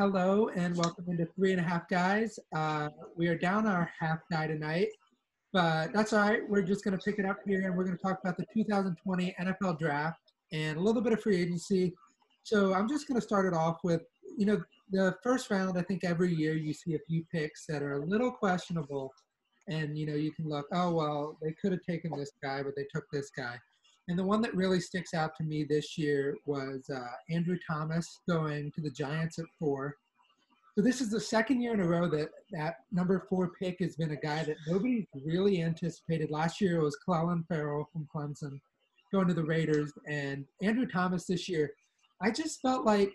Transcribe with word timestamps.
Hello 0.00 0.48
and 0.56 0.74
welcome 0.78 1.04
into 1.10 1.26
Three 1.36 1.52
and 1.52 1.60
a 1.60 1.62
Half 1.62 1.86
Guys. 1.90 2.38
Uh, 2.56 2.88
we 3.16 3.28
are 3.28 3.36
down 3.36 3.66
our 3.66 3.90
half 4.00 4.20
guy 4.30 4.46
tonight, 4.46 4.88
but 5.52 5.92
that's 5.92 6.14
all 6.14 6.26
right. 6.26 6.40
We're 6.48 6.62
just 6.62 6.84
going 6.84 6.96
to 6.96 7.04
pick 7.04 7.18
it 7.18 7.26
up 7.26 7.36
here 7.44 7.60
and 7.66 7.76
we're 7.76 7.84
going 7.84 7.98
to 7.98 8.02
talk 8.02 8.18
about 8.24 8.38
the 8.38 8.46
2020 8.54 9.36
NFL 9.38 9.78
Draft 9.78 10.32
and 10.54 10.78
a 10.78 10.80
little 10.80 11.02
bit 11.02 11.12
of 11.12 11.20
free 11.20 11.42
agency. 11.42 11.92
So 12.44 12.72
I'm 12.72 12.88
just 12.88 13.08
going 13.08 13.20
to 13.20 13.26
start 13.26 13.44
it 13.44 13.52
off 13.52 13.80
with, 13.84 14.00
you 14.38 14.46
know, 14.46 14.62
the 14.90 15.16
first 15.22 15.50
round. 15.50 15.76
I 15.76 15.82
think 15.82 16.02
every 16.02 16.34
year 16.34 16.54
you 16.56 16.72
see 16.72 16.94
a 16.94 17.00
few 17.06 17.22
picks 17.30 17.66
that 17.66 17.82
are 17.82 18.00
a 18.00 18.06
little 18.06 18.32
questionable, 18.32 19.12
and 19.68 19.98
you 19.98 20.06
know 20.06 20.14
you 20.14 20.32
can 20.32 20.48
look, 20.48 20.64
oh 20.72 20.94
well, 20.94 21.36
they 21.42 21.52
could 21.60 21.72
have 21.72 21.82
taken 21.82 22.16
this 22.16 22.32
guy, 22.42 22.62
but 22.62 22.72
they 22.74 22.86
took 22.90 23.04
this 23.12 23.30
guy. 23.36 23.58
And 24.10 24.18
the 24.18 24.24
one 24.24 24.42
that 24.42 24.56
really 24.56 24.80
sticks 24.80 25.14
out 25.14 25.36
to 25.36 25.44
me 25.44 25.62
this 25.62 25.96
year 25.96 26.36
was 26.44 26.90
uh, 26.92 26.98
Andrew 27.30 27.56
Thomas 27.64 28.18
going 28.28 28.72
to 28.72 28.80
the 28.80 28.90
Giants 28.90 29.38
at 29.38 29.44
four. 29.56 29.94
So 30.74 30.82
this 30.82 31.00
is 31.00 31.10
the 31.10 31.20
second 31.20 31.60
year 31.62 31.74
in 31.74 31.80
a 31.80 31.86
row 31.86 32.08
that 32.08 32.30
that 32.50 32.78
number 32.90 33.24
four 33.30 33.52
pick 33.56 33.78
has 33.78 33.94
been 33.94 34.10
a 34.10 34.16
guy 34.16 34.42
that 34.42 34.56
nobody 34.66 35.06
really 35.24 35.62
anticipated. 35.62 36.28
Last 36.28 36.60
year 36.60 36.78
it 36.78 36.82
was 36.82 36.98
Clelin 37.06 37.46
Ferrell 37.46 37.88
from 37.92 38.08
Clemson 38.12 38.58
going 39.12 39.28
to 39.28 39.34
the 39.34 39.44
Raiders, 39.44 39.92
and 40.08 40.44
Andrew 40.60 40.86
Thomas 40.86 41.26
this 41.26 41.48
year. 41.48 41.70
I 42.20 42.32
just 42.32 42.60
felt 42.60 42.84
like 42.84 43.12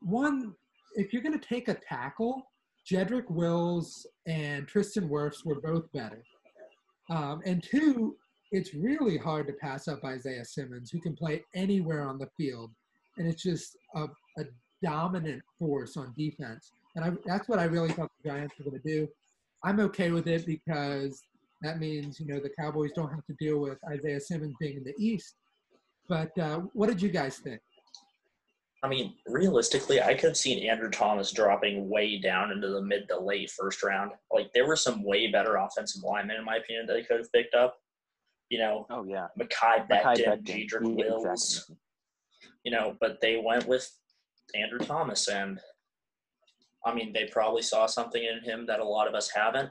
one, 0.00 0.52
if 0.94 1.12
you're 1.12 1.22
going 1.22 1.38
to 1.38 1.48
take 1.48 1.68
a 1.68 1.74
tackle, 1.74 2.42
Jedrick 2.90 3.30
Wills 3.30 4.04
and 4.26 4.66
Tristan 4.66 5.08
Wirfs 5.08 5.44
were 5.44 5.60
both 5.60 5.90
better. 5.92 6.24
Um, 7.08 7.40
and 7.46 7.62
two, 7.62 8.16
it's 8.50 8.74
really 8.74 9.18
hard 9.18 9.46
to 9.46 9.52
pass 9.54 9.88
up 9.88 10.04
Isaiah 10.04 10.44
Simmons, 10.44 10.90
who 10.90 11.00
can 11.00 11.14
play 11.14 11.44
anywhere 11.54 12.08
on 12.08 12.18
the 12.18 12.28
field, 12.36 12.70
and 13.18 13.26
it's 13.26 13.42
just 13.42 13.76
a, 13.94 14.06
a 14.38 14.44
dominant 14.82 15.42
force 15.58 15.96
on 15.96 16.14
defense. 16.16 16.72
And 16.96 17.04
I, 17.04 17.12
that's 17.26 17.48
what 17.48 17.58
I 17.58 17.64
really 17.64 17.90
thought 17.90 18.10
the 18.22 18.30
Giants 18.30 18.54
were 18.58 18.70
going 18.70 18.80
to 18.82 18.88
do. 18.88 19.08
I'm 19.64 19.80
okay 19.80 20.10
with 20.10 20.26
it 20.26 20.46
because 20.46 21.22
that 21.62 21.78
means 21.78 22.20
you 22.20 22.26
know 22.26 22.40
the 22.40 22.50
Cowboys 22.58 22.92
don't 22.94 23.10
have 23.10 23.26
to 23.26 23.34
deal 23.38 23.58
with 23.58 23.78
Isaiah 23.90 24.20
Simmons 24.20 24.54
being 24.60 24.76
in 24.76 24.84
the 24.84 24.94
East. 24.98 25.34
But 26.08 26.36
uh, 26.38 26.60
what 26.72 26.88
did 26.88 27.02
you 27.02 27.10
guys 27.10 27.38
think? 27.38 27.60
I 28.82 28.88
mean, 28.88 29.14
realistically, 29.26 30.00
I 30.00 30.14
could 30.14 30.28
have 30.28 30.36
seen 30.36 30.64
Andrew 30.68 30.88
Thomas 30.88 31.32
dropping 31.32 31.88
way 31.88 32.18
down 32.18 32.52
into 32.52 32.68
the 32.68 32.80
mid 32.80 33.08
to 33.08 33.18
late 33.18 33.50
first 33.50 33.82
round. 33.82 34.12
Like 34.32 34.52
there 34.54 34.66
were 34.66 34.76
some 34.76 35.02
way 35.04 35.30
better 35.30 35.56
offensive 35.56 36.04
linemen, 36.04 36.36
in 36.36 36.44
my 36.44 36.56
opinion, 36.56 36.86
that 36.86 36.94
they 36.94 37.02
could 37.02 37.18
have 37.18 37.32
picked 37.32 37.54
up 37.54 37.76
you 38.50 38.58
know, 38.58 38.86
oh 38.90 39.04
yeah, 39.04 39.26
Mekhi 39.38 39.88
Becton, 39.88 40.42
Jedrick 40.42 40.96
Wills, 40.96 41.24
exactly. 41.24 41.76
you 42.64 42.72
know, 42.72 42.96
but 43.00 43.18
they 43.20 43.42
went 43.44 43.66
with 43.66 43.90
Andrew 44.54 44.78
Thomas, 44.78 45.28
and 45.28 45.60
I 46.84 46.94
mean, 46.94 47.12
they 47.12 47.26
probably 47.26 47.62
saw 47.62 47.86
something 47.86 48.22
in 48.22 48.42
him 48.42 48.66
that 48.66 48.80
a 48.80 48.84
lot 48.84 49.08
of 49.08 49.14
us 49.14 49.30
haven't. 49.30 49.70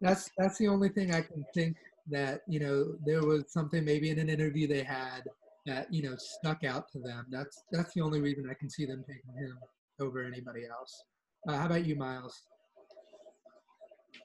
That's 0.00 0.30
that's 0.36 0.58
the 0.58 0.68
only 0.68 0.88
thing 0.88 1.14
I 1.14 1.22
can 1.22 1.44
think 1.54 1.76
that 2.10 2.42
you 2.48 2.60
know 2.60 2.96
there 3.06 3.22
was 3.22 3.44
something 3.48 3.84
maybe 3.84 4.10
in 4.10 4.18
an 4.18 4.28
interview 4.28 4.66
they 4.66 4.82
had 4.82 5.22
that 5.66 5.92
you 5.92 6.02
know 6.02 6.16
stuck 6.16 6.64
out 6.64 6.90
to 6.92 6.98
them. 6.98 7.26
That's 7.30 7.62
that's 7.70 7.94
the 7.94 8.00
only 8.00 8.20
reason 8.20 8.48
I 8.50 8.54
can 8.54 8.68
see 8.68 8.86
them 8.86 9.04
taking 9.06 9.40
him 9.40 9.56
over 10.00 10.24
anybody 10.24 10.66
else. 10.66 11.04
Uh, 11.48 11.56
how 11.58 11.66
about 11.66 11.86
you, 11.86 11.94
Miles? 11.96 12.42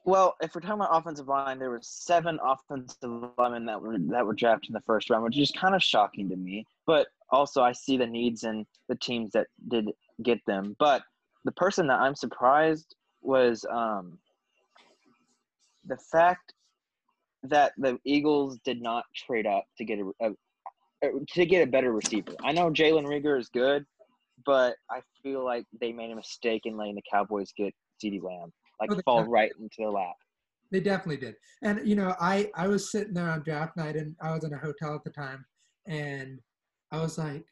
Well, 0.04 0.36
if 0.40 0.54
we're 0.54 0.60
talking 0.60 0.76
about 0.76 0.96
offensive 0.96 1.28
line, 1.28 1.58
there 1.58 1.70
were 1.70 1.80
seven 1.82 2.38
offensive 2.42 3.30
linemen 3.38 3.66
that 3.66 3.80
were 3.80 3.98
that 3.98 4.24
were 4.24 4.34
drafted 4.34 4.70
in 4.70 4.74
the 4.74 4.80
first 4.80 5.10
round, 5.10 5.24
which 5.24 5.38
is 5.38 5.50
kind 5.50 5.74
of 5.74 5.82
shocking 5.82 6.28
to 6.30 6.36
me. 6.36 6.66
But 6.86 7.08
also, 7.30 7.62
I 7.62 7.72
see 7.72 7.96
the 7.96 8.06
needs 8.06 8.44
and 8.44 8.66
the 8.88 8.96
teams 8.96 9.32
that 9.32 9.46
did 9.68 9.90
get 10.22 10.44
them. 10.46 10.74
But 10.78 11.02
the 11.44 11.52
person 11.52 11.86
that 11.88 12.00
I'm 12.00 12.14
surprised 12.14 12.94
was 13.22 13.64
um, 13.70 14.18
the 15.86 15.96
fact 15.96 16.54
that 17.42 17.72
the 17.78 17.98
Eagles 18.04 18.58
did 18.64 18.82
not 18.82 19.04
trade 19.14 19.46
up 19.46 19.64
to 19.78 19.84
get 19.84 19.98
a, 19.98 20.30
a 21.02 21.10
to 21.34 21.46
get 21.46 21.66
a 21.66 21.70
better 21.70 21.92
receiver. 21.92 22.32
I 22.42 22.52
know 22.52 22.70
Jalen 22.70 23.06
Reagor 23.06 23.38
is 23.38 23.48
good, 23.48 23.84
but 24.44 24.76
I 24.90 25.00
feel 25.22 25.44
like 25.44 25.66
they 25.80 25.92
made 25.92 26.10
a 26.10 26.16
mistake 26.16 26.62
in 26.64 26.76
letting 26.76 26.94
the 26.94 27.02
Cowboys 27.10 27.52
get 27.56 27.74
CeeDee 28.02 28.22
Lamb 28.22 28.52
like 28.80 28.90
oh, 28.92 29.00
fall 29.04 29.24
right 29.24 29.50
into 29.60 29.76
their 29.78 29.90
lap. 29.90 30.16
They 30.70 30.80
definitely 30.80 31.18
did. 31.18 31.36
And 31.62 31.86
you 31.86 31.96
know, 31.96 32.14
I 32.20 32.50
I 32.54 32.68
was 32.68 32.90
sitting 32.90 33.14
there 33.14 33.30
on 33.30 33.42
draft 33.42 33.76
night, 33.76 33.96
and 33.96 34.14
I 34.22 34.32
was 34.32 34.44
in 34.44 34.52
a 34.52 34.58
hotel 34.58 34.94
at 34.94 35.04
the 35.04 35.10
time, 35.10 35.44
and 35.86 36.38
I 36.92 37.00
was 37.00 37.18
like, 37.18 37.44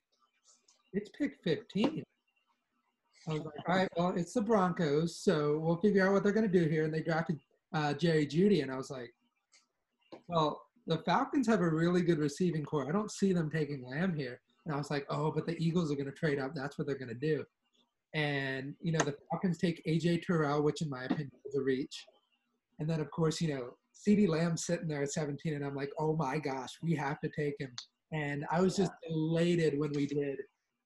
"It's 0.92 1.10
pick 1.10 1.38
15." 1.42 2.04
I 3.26 3.32
was 3.32 3.44
like, 3.44 3.68
"All 3.68 3.74
right, 3.74 3.88
well, 3.96 4.14
it's 4.16 4.32
the 4.32 4.40
Broncos, 4.40 5.16
so 5.16 5.58
we'll 5.58 5.76
figure 5.76 6.06
out 6.06 6.12
what 6.12 6.22
they're 6.22 6.32
going 6.32 6.50
to 6.50 6.60
do 6.60 6.68
here." 6.68 6.84
And 6.84 6.94
they 6.94 7.02
drafted 7.02 7.40
uh, 7.72 7.94
Jerry 7.94 8.26
Jeudy, 8.26 8.62
and 8.62 8.70
I 8.70 8.76
was 8.76 8.90
like, 8.90 9.12
"Well, 10.28 10.62
the 10.86 10.98
Falcons 10.98 11.46
have 11.48 11.60
a 11.60 11.68
really 11.68 12.02
good 12.02 12.18
receiving 12.18 12.64
core. 12.64 12.88
I 12.88 12.92
don't 12.92 13.10
see 13.10 13.32
them 13.32 13.50
taking 13.50 13.84
Lamb 13.84 14.14
here." 14.16 14.40
And 14.64 14.74
I 14.74 14.78
was 14.78 14.90
like, 14.90 15.06
"Oh, 15.10 15.32
but 15.32 15.46
the 15.46 15.56
Eagles 15.62 15.90
are 15.90 15.96
going 15.96 16.06
to 16.06 16.12
trade 16.12 16.38
up. 16.38 16.54
That's 16.54 16.78
what 16.78 16.86
they're 16.86 16.96
going 16.96 17.08
to 17.08 17.14
do." 17.14 17.44
And, 18.14 18.74
you 18.80 18.92
know, 18.92 18.98
the 19.00 19.14
Falcons 19.30 19.58
take 19.58 19.84
AJ 19.86 20.22
Terrell, 20.22 20.62
which 20.62 20.82
in 20.82 20.88
my 20.88 21.04
opinion 21.04 21.30
is 21.46 21.54
a 21.54 21.62
reach. 21.62 22.06
And 22.78 22.88
then, 22.88 23.00
of 23.00 23.10
course, 23.10 23.40
you 23.40 23.54
know, 23.54 23.74
CeeDee 23.94 24.28
Lamb 24.28 24.56
sitting 24.56 24.88
there 24.88 25.02
at 25.02 25.12
17, 25.12 25.54
and 25.54 25.64
I'm 25.64 25.74
like, 25.74 25.90
oh 25.98 26.16
my 26.16 26.38
gosh, 26.38 26.78
we 26.82 26.94
have 26.94 27.20
to 27.20 27.28
take 27.28 27.54
him. 27.58 27.70
And 28.12 28.44
I 28.50 28.60
was 28.60 28.76
just 28.76 28.92
elated 29.08 29.78
when 29.78 29.92
we 29.92 30.06
did. 30.06 30.38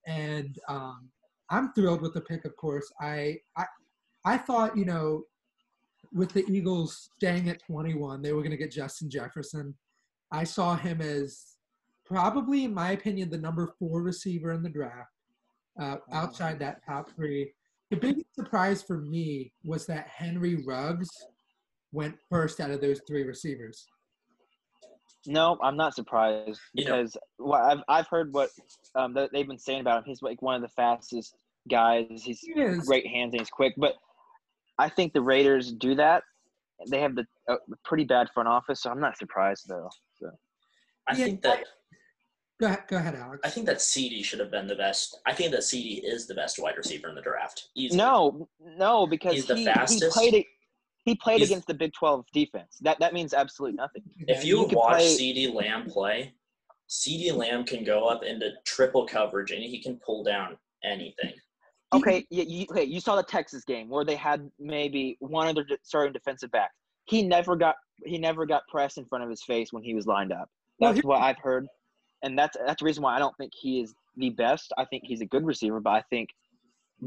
And 0.06 0.56
um, 0.68 1.08
I'm 1.50 1.72
thrilled 1.74 2.00
with 2.00 2.14
the 2.14 2.20
pick, 2.22 2.44
of 2.44 2.56
course. 2.56 2.90
I, 3.00 3.38
I, 3.56 3.64
I 4.24 4.38
thought, 4.38 4.76
you 4.76 4.84
know, 4.84 5.24
with 6.12 6.32
the 6.32 6.44
Eagles 6.50 7.10
staying 7.16 7.48
at 7.48 7.62
21, 7.64 8.22
they 8.22 8.32
were 8.32 8.40
going 8.40 8.50
to 8.50 8.56
get 8.56 8.72
Justin 8.72 9.08
Jefferson. 9.08 9.74
I 10.32 10.44
saw 10.44 10.76
him 10.76 11.00
as 11.00 11.56
probably, 12.04 12.64
in 12.64 12.74
my 12.74 12.92
opinion, 12.92 13.30
the 13.30 13.38
number 13.38 13.74
four 13.78 14.02
receiver 14.02 14.52
in 14.52 14.62
the 14.62 14.68
draft 14.68 15.10
uh, 15.78 15.96
outside 16.12 16.58
that 16.60 16.84
top 16.86 17.10
three. 17.14 17.52
The 17.90 17.96
biggest 17.96 18.34
surprise 18.34 18.82
for 18.82 18.98
me 18.98 19.52
was 19.64 19.86
that 19.86 20.08
Henry 20.08 20.62
Ruggs 20.66 21.08
went 21.92 22.16
first 22.30 22.60
out 22.60 22.70
of 22.70 22.80
those 22.80 23.00
three 23.06 23.22
receivers. 23.22 23.86
No, 25.26 25.58
I'm 25.62 25.76
not 25.76 25.94
surprised 25.94 26.58
because 26.74 27.16
well, 27.38 27.62
I've 27.62 27.82
I've 27.88 28.08
heard 28.08 28.32
what 28.32 28.50
um, 28.96 29.14
they've 29.14 29.46
been 29.46 29.58
saying 29.58 29.80
about 29.80 29.98
him. 29.98 30.04
He's 30.06 30.22
like 30.22 30.42
one 30.42 30.56
of 30.56 30.62
the 30.62 30.68
fastest 30.68 31.36
guys. 31.70 32.06
He's 32.24 32.40
he 32.40 32.54
great 32.86 33.06
hands 33.06 33.32
and 33.32 33.40
he's 33.40 33.50
quick. 33.50 33.74
But 33.76 33.94
I 34.78 34.88
think 34.88 35.12
the 35.12 35.20
Raiders 35.20 35.72
do 35.72 35.94
that. 35.94 36.24
They 36.90 37.00
have 37.00 37.14
the 37.14 37.24
uh, 37.48 37.56
pretty 37.84 38.04
bad 38.04 38.28
front 38.34 38.48
office, 38.48 38.82
so 38.82 38.90
I'm 38.90 39.00
not 39.00 39.16
surprised 39.16 39.66
though. 39.68 39.88
So. 40.18 40.30
I 41.08 41.16
yeah, 41.16 41.24
think 41.24 41.42
that 41.42 41.64
Go 42.60 42.66
ahead, 42.66 42.84
go 42.88 42.96
ahead, 42.96 43.14
Alex. 43.16 43.40
I 43.44 43.50
think 43.50 43.66
that 43.66 43.78
CeeDee 43.78 44.24
should 44.24 44.38
have 44.38 44.50
been 44.50 44.66
the 44.66 44.76
best. 44.76 45.18
I 45.26 45.32
think 45.32 45.50
that 45.52 45.60
CeeDee 45.60 46.00
is 46.04 46.26
the 46.26 46.34
best 46.34 46.60
wide 46.60 46.76
receiver 46.76 47.08
in 47.08 47.14
the 47.14 47.22
draft. 47.22 47.68
Easily. 47.74 47.98
No, 47.98 48.48
no, 48.60 49.06
because 49.06 49.34
he's 49.34 49.46
the 49.46 49.56
he, 49.56 49.64
fastest. 49.64 50.18
He 50.18 50.30
played, 50.30 50.44
he 51.04 51.14
played 51.16 51.40
he's, 51.40 51.50
against 51.50 51.66
the 51.66 51.74
Big 51.74 51.92
Twelve 51.92 52.24
defense. 52.32 52.78
That 52.80 53.00
that 53.00 53.14
means 53.14 53.34
absolutely 53.34 53.76
nothing. 53.76 54.02
If 54.28 54.44
you, 54.44 54.68
you 54.68 54.76
watch 54.76 54.98
play, 54.98 55.16
CeeDee 55.16 55.52
Lamb 55.52 55.86
play, 55.86 56.34
CeeDee 56.88 57.34
Lamb 57.34 57.64
can 57.64 57.84
go 57.84 58.06
up 58.06 58.22
into 58.22 58.50
triple 58.64 59.06
coverage 59.06 59.50
and 59.50 59.62
he 59.62 59.82
can 59.82 59.98
pull 60.04 60.22
down 60.22 60.56
anything. 60.84 61.32
Okay, 61.94 62.24
you, 62.30 62.44
you, 62.46 62.66
okay, 62.70 62.84
you 62.84 63.00
saw 63.00 63.16
the 63.16 63.22
Texas 63.22 63.64
game 63.64 63.88
where 63.88 64.04
they 64.04 64.16
had 64.16 64.50
maybe 64.58 65.16
one 65.20 65.48
of 65.48 65.54
their 65.54 65.66
starting 65.82 66.12
defensive 66.12 66.50
backs. 66.50 66.74
He 67.04 67.22
never 67.22 67.56
got 67.56 67.74
he 68.04 68.18
never 68.18 68.46
got 68.46 68.62
pressed 68.68 68.98
in 68.98 69.04
front 69.04 69.24
of 69.24 69.30
his 69.30 69.42
face 69.42 69.72
when 69.72 69.82
he 69.82 69.94
was 69.94 70.06
lined 70.06 70.32
up. 70.32 70.48
That's 70.80 71.02
well, 71.02 71.18
what 71.18 71.22
I've 71.22 71.38
heard 71.38 71.66
and 72.22 72.38
that's 72.38 72.56
that's 72.66 72.80
the 72.80 72.86
reason 72.86 73.02
why 73.02 73.16
I 73.16 73.18
don't 73.18 73.36
think 73.36 73.52
he 73.54 73.80
is 73.80 73.94
the 74.16 74.30
best. 74.30 74.72
I 74.78 74.84
think 74.84 75.04
he's 75.06 75.20
a 75.20 75.26
good 75.26 75.44
receiver, 75.44 75.80
but 75.80 75.90
I 75.90 76.02
think 76.10 76.30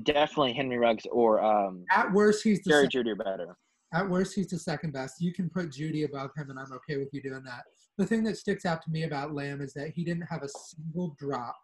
definitely 0.03 0.53
Henry 0.53 0.77
Ruggs 0.77 1.05
or 1.11 1.43
um, 1.43 1.85
at 1.91 2.11
worst 2.11 2.43
he's 2.43 2.61
the 2.63 2.69
Jerry 2.69 2.87
Jeudy 2.87 3.11
are 3.11 3.16
better. 3.16 3.57
At 3.93 4.09
worst, 4.09 4.35
he's 4.35 4.49
the 4.49 4.59
second 4.59 4.91
best. 4.91 5.22
You 5.22 5.31
can 5.31 5.49
put 5.49 5.72
Jeudy 5.72 6.03
above 6.03 6.31
him, 6.35 6.49
and 6.49 6.59
I'm 6.59 6.73
okay 6.73 6.97
with 6.97 7.13
you 7.13 7.22
doing 7.22 7.43
that. 7.45 7.63
The 7.97 8.05
thing 8.05 8.23
that 8.25 8.35
sticks 8.35 8.66
out 8.66 8.81
to 8.81 8.91
me 8.91 9.03
about 9.03 9.34
Lamb 9.34 9.61
is 9.61 9.73
that 9.73 9.91
he 9.95 10.03
didn't 10.03 10.28
have 10.29 10.43
a 10.43 10.49
single 10.49 11.16
drop 11.17 11.55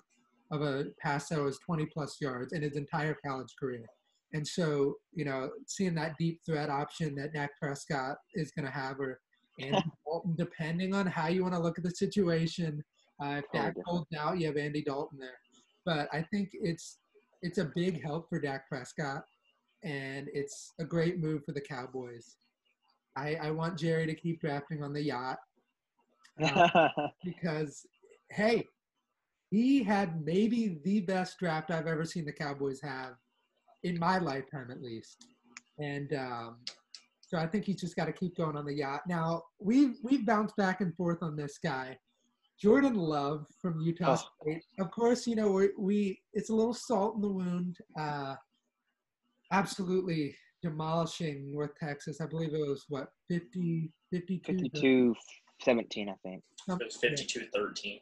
of 0.49 0.61
a 0.61 0.85
pass 1.01 1.27
that 1.29 1.41
was 1.41 1.59
20 1.59 1.87
plus 1.87 2.17
yards 2.21 2.53
in 2.53 2.61
his 2.61 2.77
entire 2.77 3.17
college 3.25 3.53
career. 3.59 3.85
And 4.33 4.47
so, 4.47 4.95
you 5.13 5.25
know, 5.25 5.49
seeing 5.67 5.93
that 5.95 6.17
deep 6.17 6.39
threat 6.45 6.69
option 6.69 7.15
that 7.15 7.33
Dak 7.33 7.51
Prescott 7.59 8.15
is 8.33 8.51
going 8.51 8.65
to 8.65 8.71
have, 8.71 8.99
or 8.99 9.19
and 9.59 9.83
depending 10.37 10.95
on 10.95 11.07
how 11.07 11.27
you 11.27 11.41
want 11.41 11.55
to 11.55 11.59
look 11.59 11.77
at 11.77 11.83
the 11.83 11.91
situation, 11.91 12.81
uh, 13.21 13.39
if 13.39 13.45
Dak 13.53 13.75
holds 13.85 14.07
out, 14.18 14.39
you 14.39 14.47
have 14.47 14.57
Andy 14.57 14.81
Dalton 14.81 15.19
there. 15.19 15.38
But 15.85 16.09
I 16.13 16.21
think 16.21 16.50
it's 16.53 16.97
it's 17.41 17.57
a 17.57 17.71
big 17.75 18.03
help 18.03 18.29
for 18.29 18.39
Dak 18.39 18.68
Prescott, 18.68 19.23
and 19.83 20.27
it's 20.33 20.73
a 20.79 20.85
great 20.85 21.19
move 21.19 21.44
for 21.44 21.53
the 21.53 21.62
Cowboys. 21.62 22.35
I, 23.15 23.35
I 23.35 23.51
want 23.51 23.77
Jerry 23.77 24.06
to 24.06 24.15
keep 24.15 24.39
drafting 24.39 24.83
on 24.83 24.94
the 24.94 25.01
yacht 25.01 25.39
uh, 26.41 26.88
because, 27.25 27.85
hey, 28.29 28.65
he 29.50 29.83
had 29.83 30.24
maybe 30.24 30.79
the 30.85 31.01
best 31.01 31.38
draft 31.39 31.71
I've 31.71 31.88
ever 31.88 32.06
seen 32.06 32.25
the 32.25 32.31
Cowboys 32.31 32.79
have 32.81 33.15
in 33.83 34.00
my 34.00 34.17
lifetime 34.17 34.71
at 34.71 34.81
least. 34.81 35.25
And 35.79 36.13
um, 36.13 36.57
so 37.19 37.38
I 37.38 37.47
think 37.47 37.65
he's 37.65 37.81
just 37.81 37.95
got 37.95 38.06
to 38.06 38.13
keep 38.13 38.38
going 38.38 38.56
on 38.56 38.65
the 38.65 38.74
yacht. 38.74 39.01
Now 39.07 39.44
we've 39.59 39.97
we've 40.03 40.25
bounced 40.25 40.56
back 40.56 40.81
and 40.81 40.95
forth 40.95 41.19
on 41.21 41.35
this 41.35 41.57
guy, 41.62 41.97
Jordan 42.61 42.95
Love 42.95 43.47
from 43.59 43.79
Utah 43.81 44.17
Oh. 44.19 44.29
State. 44.43 44.63
Of 44.79 44.91
course, 44.91 45.25
you 45.25 45.35
know 45.35 45.51
we, 45.51 45.69
we 45.77 46.21
it's 46.33 46.49
a 46.49 46.55
little 46.55 46.73
salt 46.73 47.15
in 47.15 47.21
the 47.21 47.29
wound. 47.29 47.77
Uh, 47.99 48.35
absolutely 49.51 50.35
demolishing 50.61 51.51
North 51.51 51.71
Texas. 51.79 52.21
I 52.21 52.27
believe 52.27 52.53
it 52.53 52.59
was 52.59 52.85
what 52.89 53.11
50, 53.29 53.91
52, 54.11 54.53
52 54.53 55.15
17, 55.63 56.09
I 56.09 56.13
think. 56.23 56.43
something- 56.67 56.87
It 56.87 57.11
was 57.11 57.43
52-13. 57.55 58.01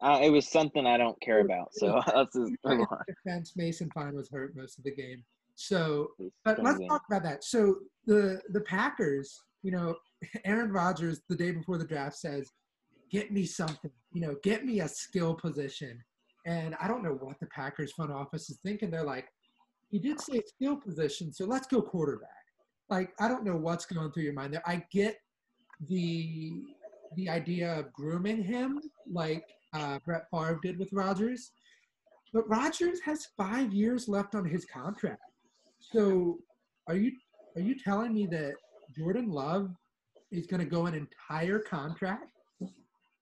Uh, 0.00 0.20
it 0.22 0.30
was 0.30 0.48
something 0.48 0.86
I 0.86 0.96
don't 0.96 1.20
care 1.20 1.40
about. 1.40 1.74
So 1.74 2.00
let's 2.14 2.34
just 2.34 2.52
move 2.64 2.86
on. 2.90 2.98
defense, 3.06 3.52
Mason 3.56 3.90
Fine 3.94 4.14
was 4.14 4.30
hurt 4.30 4.54
most 4.56 4.78
of 4.78 4.84
the 4.84 4.94
game. 4.94 5.24
So, 5.56 6.10
but 6.44 6.62
let's 6.62 6.78
talk 6.86 7.02
about 7.10 7.24
that. 7.24 7.42
So 7.42 7.76
the 8.06 8.40
the 8.50 8.60
Packers, 8.60 9.42
you 9.62 9.72
know, 9.72 9.96
Aaron 10.44 10.70
Rodgers 10.72 11.20
the 11.28 11.34
day 11.34 11.50
before 11.50 11.78
the 11.78 11.84
draft 11.86 12.16
says, 12.16 12.48
"Get 13.10 13.32
me 13.32 13.44
something, 13.44 13.90
you 14.12 14.20
know, 14.20 14.36
get 14.42 14.64
me 14.64 14.80
a 14.80 14.88
skill 14.88 15.34
position." 15.34 16.02
And 16.46 16.74
I 16.80 16.88
don't 16.88 17.02
know 17.02 17.18
what 17.20 17.38
the 17.40 17.46
Packers 17.46 17.92
front 17.92 18.12
office 18.12 18.48
is 18.50 18.58
thinking. 18.64 18.90
They're 18.90 19.04
like, 19.04 19.28
"He 19.90 19.98
did 19.98 20.20
say 20.20 20.40
skill 20.46 20.76
position, 20.76 21.32
so 21.32 21.44
let's 21.44 21.66
go 21.66 21.82
quarterback." 21.82 22.30
Like 22.90 23.12
I 23.20 23.28
don't 23.28 23.44
know 23.44 23.56
what's 23.56 23.86
going 23.86 24.10
through 24.12 24.24
your 24.24 24.32
mind 24.32 24.54
there. 24.54 24.62
I 24.66 24.82
get 24.90 25.18
the 25.88 26.62
the 27.16 27.28
idea 27.28 27.78
of 27.78 27.92
grooming 27.92 28.42
him, 28.42 28.80
like 29.10 29.44
uh, 29.72 29.98
Brett 30.04 30.26
Favre 30.30 30.58
did 30.62 30.78
with 30.78 30.92
Rodgers. 30.92 31.52
But 32.32 32.48
Rodgers 32.48 33.00
has 33.04 33.28
five 33.36 33.72
years 33.72 34.08
left 34.08 34.34
on 34.34 34.44
his 34.44 34.64
contract. 34.64 35.22
So 35.80 36.38
are 36.86 36.96
you 36.96 37.12
are 37.56 37.62
you 37.62 37.76
telling 37.78 38.14
me 38.14 38.26
that 38.26 38.54
Jordan 38.96 39.30
Love 39.30 39.70
is 40.30 40.46
going 40.46 40.60
to 40.60 40.66
go 40.66 40.86
an 40.86 40.94
entire 40.94 41.58
contract 41.58 42.26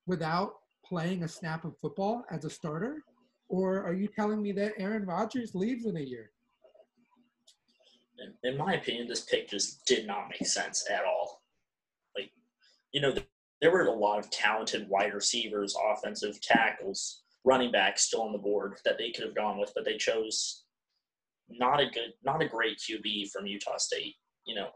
without 0.06 0.54
playing 0.84 1.22
a 1.22 1.28
snap 1.28 1.64
of 1.64 1.76
football 1.80 2.24
as 2.30 2.44
a 2.44 2.50
starter? 2.50 3.02
Or 3.48 3.82
are 3.84 3.92
you 3.92 4.08
telling 4.08 4.42
me 4.42 4.52
that 4.52 4.74
Aaron 4.78 5.04
Rodgers 5.04 5.54
leaves 5.54 5.86
in 5.86 5.96
a 5.96 6.00
year? 6.00 6.30
in, 8.42 8.56
my 8.56 8.74
opinion, 8.74 9.06
this 9.08 9.22
pick 9.22 9.48
just 9.48 9.84
did 9.86 10.06
not 10.06 10.28
make 10.28 10.46
sense 10.46 10.86
at 10.90 11.04
all. 11.04 11.42
Like, 12.16 12.30
you 12.92 13.00
know, 13.00 13.12
th- 13.12 13.26
there 13.60 13.70
were 13.70 13.86
a 13.86 13.92
lot 13.92 14.18
of 14.18 14.30
talented 14.30 14.88
wide 14.88 15.14
receivers, 15.14 15.76
offensive 15.92 16.40
tackles, 16.40 17.22
running 17.44 17.72
backs 17.72 18.02
still 18.02 18.22
on 18.22 18.32
the 18.32 18.38
board 18.38 18.76
that 18.84 18.98
they 18.98 19.10
could 19.10 19.24
have 19.24 19.34
gone 19.34 19.58
with, 19.58 19.72
but 19.74 19.84
they 19.84 19.96
chose 19.96 20.64
not 21.48 21.80
a 21.80 21.86
good, 21.86 22.12
not 22.24 22.42
a 22.42 22.48
great 22.48 22.78
QB 22.78 23.30
from 23.30 23.46
Utah 23.46 23.78
State. 23.78 24.16
You 24.46 24.56
know, 24.56 24.68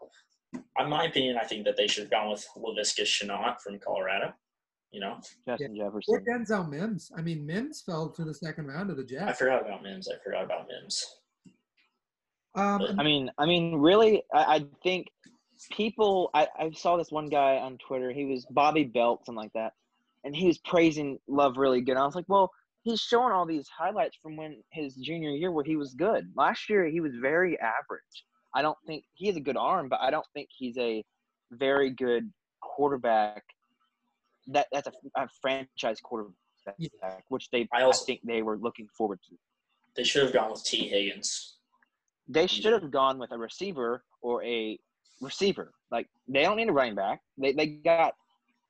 in 0.79 0.89
my 0.89 1.05
opinion, 1.05 1.37
I 1.41 1.45
think 1.45 1.65
that 1.65 1.77
they 1.77 1.87
should 1.87 2.05
have 2.05 2.11
gone 2.11 2.31
with 2.31 2.47
Laviska 2.57 3.03
Shenault 3.03 3.61
from 3.61 3.79
Colorado. 3.79 4.33
You 4.93 5.01
know, 5.01 5.19
Justin 5.47 5.81
Or 5.81 5.85
Jefferson. 5.85 6.25
Denzel 6.29 6.69
Mims. 6.69 7.13
I 7.17 7.23
mean, 7.23 7.47
Mims 7.47 7.83
fell 7.83 8.11
to 8.11 8.25
the 8.25 8.35
second 8.35 8.67
round 8.67 8.91
of 8.91 8.97
the 8.97 9.05
Jets. 9.05 9.25
I 9.25 9.33
forgot 9.33 9.67
about 9.67 9.83
Mims. 9.83 10.09
I 10.09 10.23
forgot 10.25 10.45
about 10.45 10.67
Mims. 10.69 11.05
Um, 12.57 12.83
I 12.99 13.05
mean, 13.05 13.31
I 13.39 13.47
mean, 13.47 13.77
really, 13.77 14.23
I, 14.35 14.57
I 14.57 14.65
think 14.83 15.07
people. 15.71 16.31
I, 16.35 16.49
I 16.59 16.71
saw 16.73 16.97
this 16.97 17.13
one 17.13 17.29
guy 17.29 17.57
on 17.57 17.79
Twitter. 17.79 18.11
He 18.11 18.25
was 18.25 18.45
Bobby 18.51 18.85
Belt, 18.85 19.25
something 19.25 19.41
like 19.41 19.53
that, 19.55 19.73
and 20.25 20.35
he 20.35 20.47
was 20.49 20.59
praising 20.59 21.19
Love 21.29 21.57
really 21.57 21.81
good. 21.81 21.97
I 21.97 22.05
was 22.05 22.17
like, 22.17 22.29
well, 22.29 22.51
he's 22.83 23.01
showing 23.01 23.33
all 23.33 23.47
these 23.47 23.69
highlights 23.69 24.17
from 24.21 24.37
when 24.37 24.63
his 24.73 24.97
junior 24.97 25.31
year 25.31 25.53
where 25.53 25.65
he 25.65 25.77
was 25.77 25.95
good. 25.95 26.31
Last 26.37 26.69
year, 26.69 26.87
he 26.87 27.01
was 27.01 27.13
very 27.21 27.59
average. 27.61 28.25
I 28.55 28.63
don't 28.63 28.79
think 28.87 29.05
he 29.15 29.29
has 29.29 29.37
a 29.37 29.41
good 29.41 29.57
arm, 29.57 29.89
but 29.89 30.01
I 30.01 30.11
don't 30.11 30.27
think 30.35 30.49
he's 30.51 30.77
a 30.79 31.05
very 31.53 31.91
good 31.91 32.31
quarterback. 32.61 33.45
That 34.49 34.67
that's 34.73 34.87
a, 34.89 34.93
a 35.17 35.29
franchise 35.41 35.99
quarterback, 36.03 36.35
Yeah. 36.79 36.89
which 37.29 37.49
they 37.51 37.69
I 37.73 37.81
I, 37.81 37.83
also- 37.83 38.05
think 38.05 38.21
they 38.25 38.43
were 38.43 38.59
looking 38.59 38.89
forward 38.97 39.21
to. 39.29 39.37
They 39.97 40.05
should 40.05 40.23
have 40.23 40.33
gone 40.33 40.51
with 40.53 40.65
Tee 40.65 40.89
Higgins. 40.89 41.57
They 42.29 42.47
should 42.47 42.73
have 42.73 42.91
gone 42.93 43.19
with 43.19 43.33
a 43.33 43.39
receiver 43.39 44.05
or 44.23 44.43
a 44.45 44.79
receiver. 45.21 45.73
Like 45.91 46.07
they 46.29 46.43
don't 46.43 46.57
need 46.57 46.69
a 46.69 46.73
running 46.73 46.95
back. 46.95 47.21
They 47.37 47.53
they 47.53 47.67
got 47.67 48.15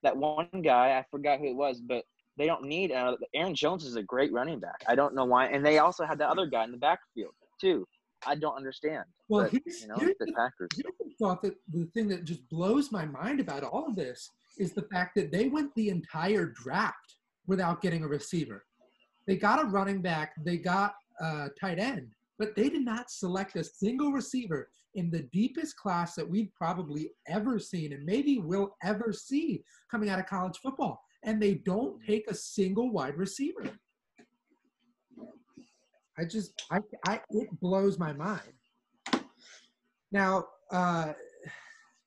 that 0.03 0.17
one 0.17 0.49
guy. 0.63 0.97
I 0.97 1.05
forgot 1.11 1.39
who 1.39 1.45
it 1.51 1.55
was, 1.55 1.79
but 1.79 2.03
they 2.37 2.47
don't 2.47 2.63
need 2.63 2.89
another. 2.91 3.17
Aaron 3.35 3.53
Jones 3.53 3.85
is 3.85 3.95
a 3.97 4.03
great 4.03 4.33
running 4.33 4.59
back. 4.59 4.83
I 4.87 4.95
don't 4.95 5.13
know 5.13 5.25
why. 5.25 5.45
And 5.47 5.63
they 5.65 5.77
also 5.77 6.05
had 6.05 6.17
the 6.17 6.27
other 6.27 6.47
guy 6.47 6.63
in 6.63 6.71
the 6.71 6.77
backfield 6.77 7.33
too. 7.59 7.85
I 8.25 8.35
don't 8.35 8.55
understand. 8.55 9.03
well, 9.29 9.43
but, 9.43 9.51
here's, 9.51 9.81
you 9.81 9.87
know, 9.89 9.95
here's 9.97 10.15
the 10.19 10.25
the 10.25 10.33
Packers. 10.33 10.69
Here's 10.75 10.93
the 10.99 11.11
thought 11.19 11.41
that 11.43 11.55
the 11.71 11.85
thing 11.93 12.07
that 12.09 12.23
just 12.23 12.47
blows 12.49 12.91
my 12.91 13.05
mind 13.05 13.39
about 13.39 13.63
all 13.63 13.85
of 13.87 13.95
this 13.95 14.29
is 14.57 14.73
the 14.73 14.83
fact 14.83 15.15
that 15.15 15.31
they 15.31 15.47
went 15.47 15.73
the 15.75 15.89
entire 15.89 16.45
draft 16.45 17.15
without 17.47 17.81
getting 17.81 18.03
a 18.03 18.07
receiver. 18.07 18.65
They 19.27 19.35
got 19.37 19.61
a 19.61 19.65
running 19.65 20.01
back, 20.01 20.33
they 20.43 20.57
got 20.57 20.95
a 21.19 21.49
tight 21.59 21.79
end, 21.79 22.11
but 22.39 22.55
they 22.55 22.69
did 22.69 22.83
not 22.83 23.11
select 23.11 23.55
a 23.55 23.63
single 23.63 24.11
receiver 24.11 24.69
in 24.95 25.09
the 25.09 25.23
deepest 25.31 25.77
class 25.77 26.15
that 26.15 26.29
we've 26.29 26.53
probably 26.55 27.11
ever 27.27 27.59
seen 27.59 27.93
and 27.93 28.05
maybe 28.05 28.39
will 28.39 28.75
ever 28.83 29.13
see 29.13 29.63
coming 29.89 30.09
out 30.09 30.19
of 30.19 30.25
college 30.25 30.57
football. 30.61 31.01
And 31.23 31.41
they 31.41 31.55
don't 31.55 32.03
take 32.05 32.29
a 32.29 32.33
single 32.33 32.91
wide 32.91 33.15
receiver. 33.15 33.69
I 36.17 36.25
just, 36.25 36.61
I, 36.69 36.79
I, 37.07 37.21
it 37.29 37.47
blows 37.59 37.97
my 37.97 38.11
mind. 38.11 38.41
Now, 40.11 40.45
uh, 40.71 41.13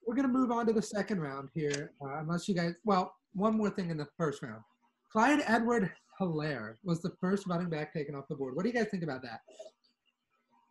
we're 0.06 0.15
going 0.15 0.27
to 0.27 0.33
move 0.33 0.51
on 0.51 0.67
to 0.67 0.73
the 0.73 0.83
second 0.83 1.21
round 1.21 1.49
here, 1.55 1.93
uh, 2.03 2.19
unless 2.19 2.49
you 2.49 2.55
guys, 2.55 2.75
well, 2.85 3.15
one 3.35 3.56
more 3.56 3.71
thing 3.71 3.91
in 3.91 3.97
the 3.97 4.06
first 4.17 4.43
round. 4.43 4.62
Clyde 5.11 5.43
Edward 5.47 5.91
Helaire 6.21 6.75
was 6.85 7.01
the 7.03 7.11
first 7.21 7.47
running 7.47 7.69
back 7.71 7.93
taken 7.93 8.15
off 8.15 8.25
the 8.29 8.35
board. 8.37 8.55
What 8.55 8.62
do 8.65 8.69
you 8.69 8.75
guys 8.75 8.89
think 8.91 9.03
about 9.03 9.23
that? 9.23 9.41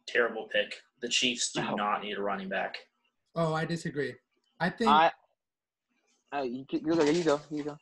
Terrible 0.08 0.48
pick. 0.52 0.76
The 1.02 1.08
Chiefs 1.10 1.52
do 1.54 1.62
No. 1.62 1.76
not 1.76 2.04
need 2.04 2.18
a 2.18 2.22
running 2.22 2.50
back. 2.50 2.76
Oh, 3.36 3.54
I 3.54 3.66
disagree. 3.66 4.14
I 4.60 4.70
think, 4.70 4.90
I. 4.90 5.12
Uh, 6.32 6.44
you, 6.44 6.66
you 6.72 6.80
go. 6.96 7.04
You 7.04 7.24
go. 7.24 7.42
You 7.50 7.64
go. 7.64 7.78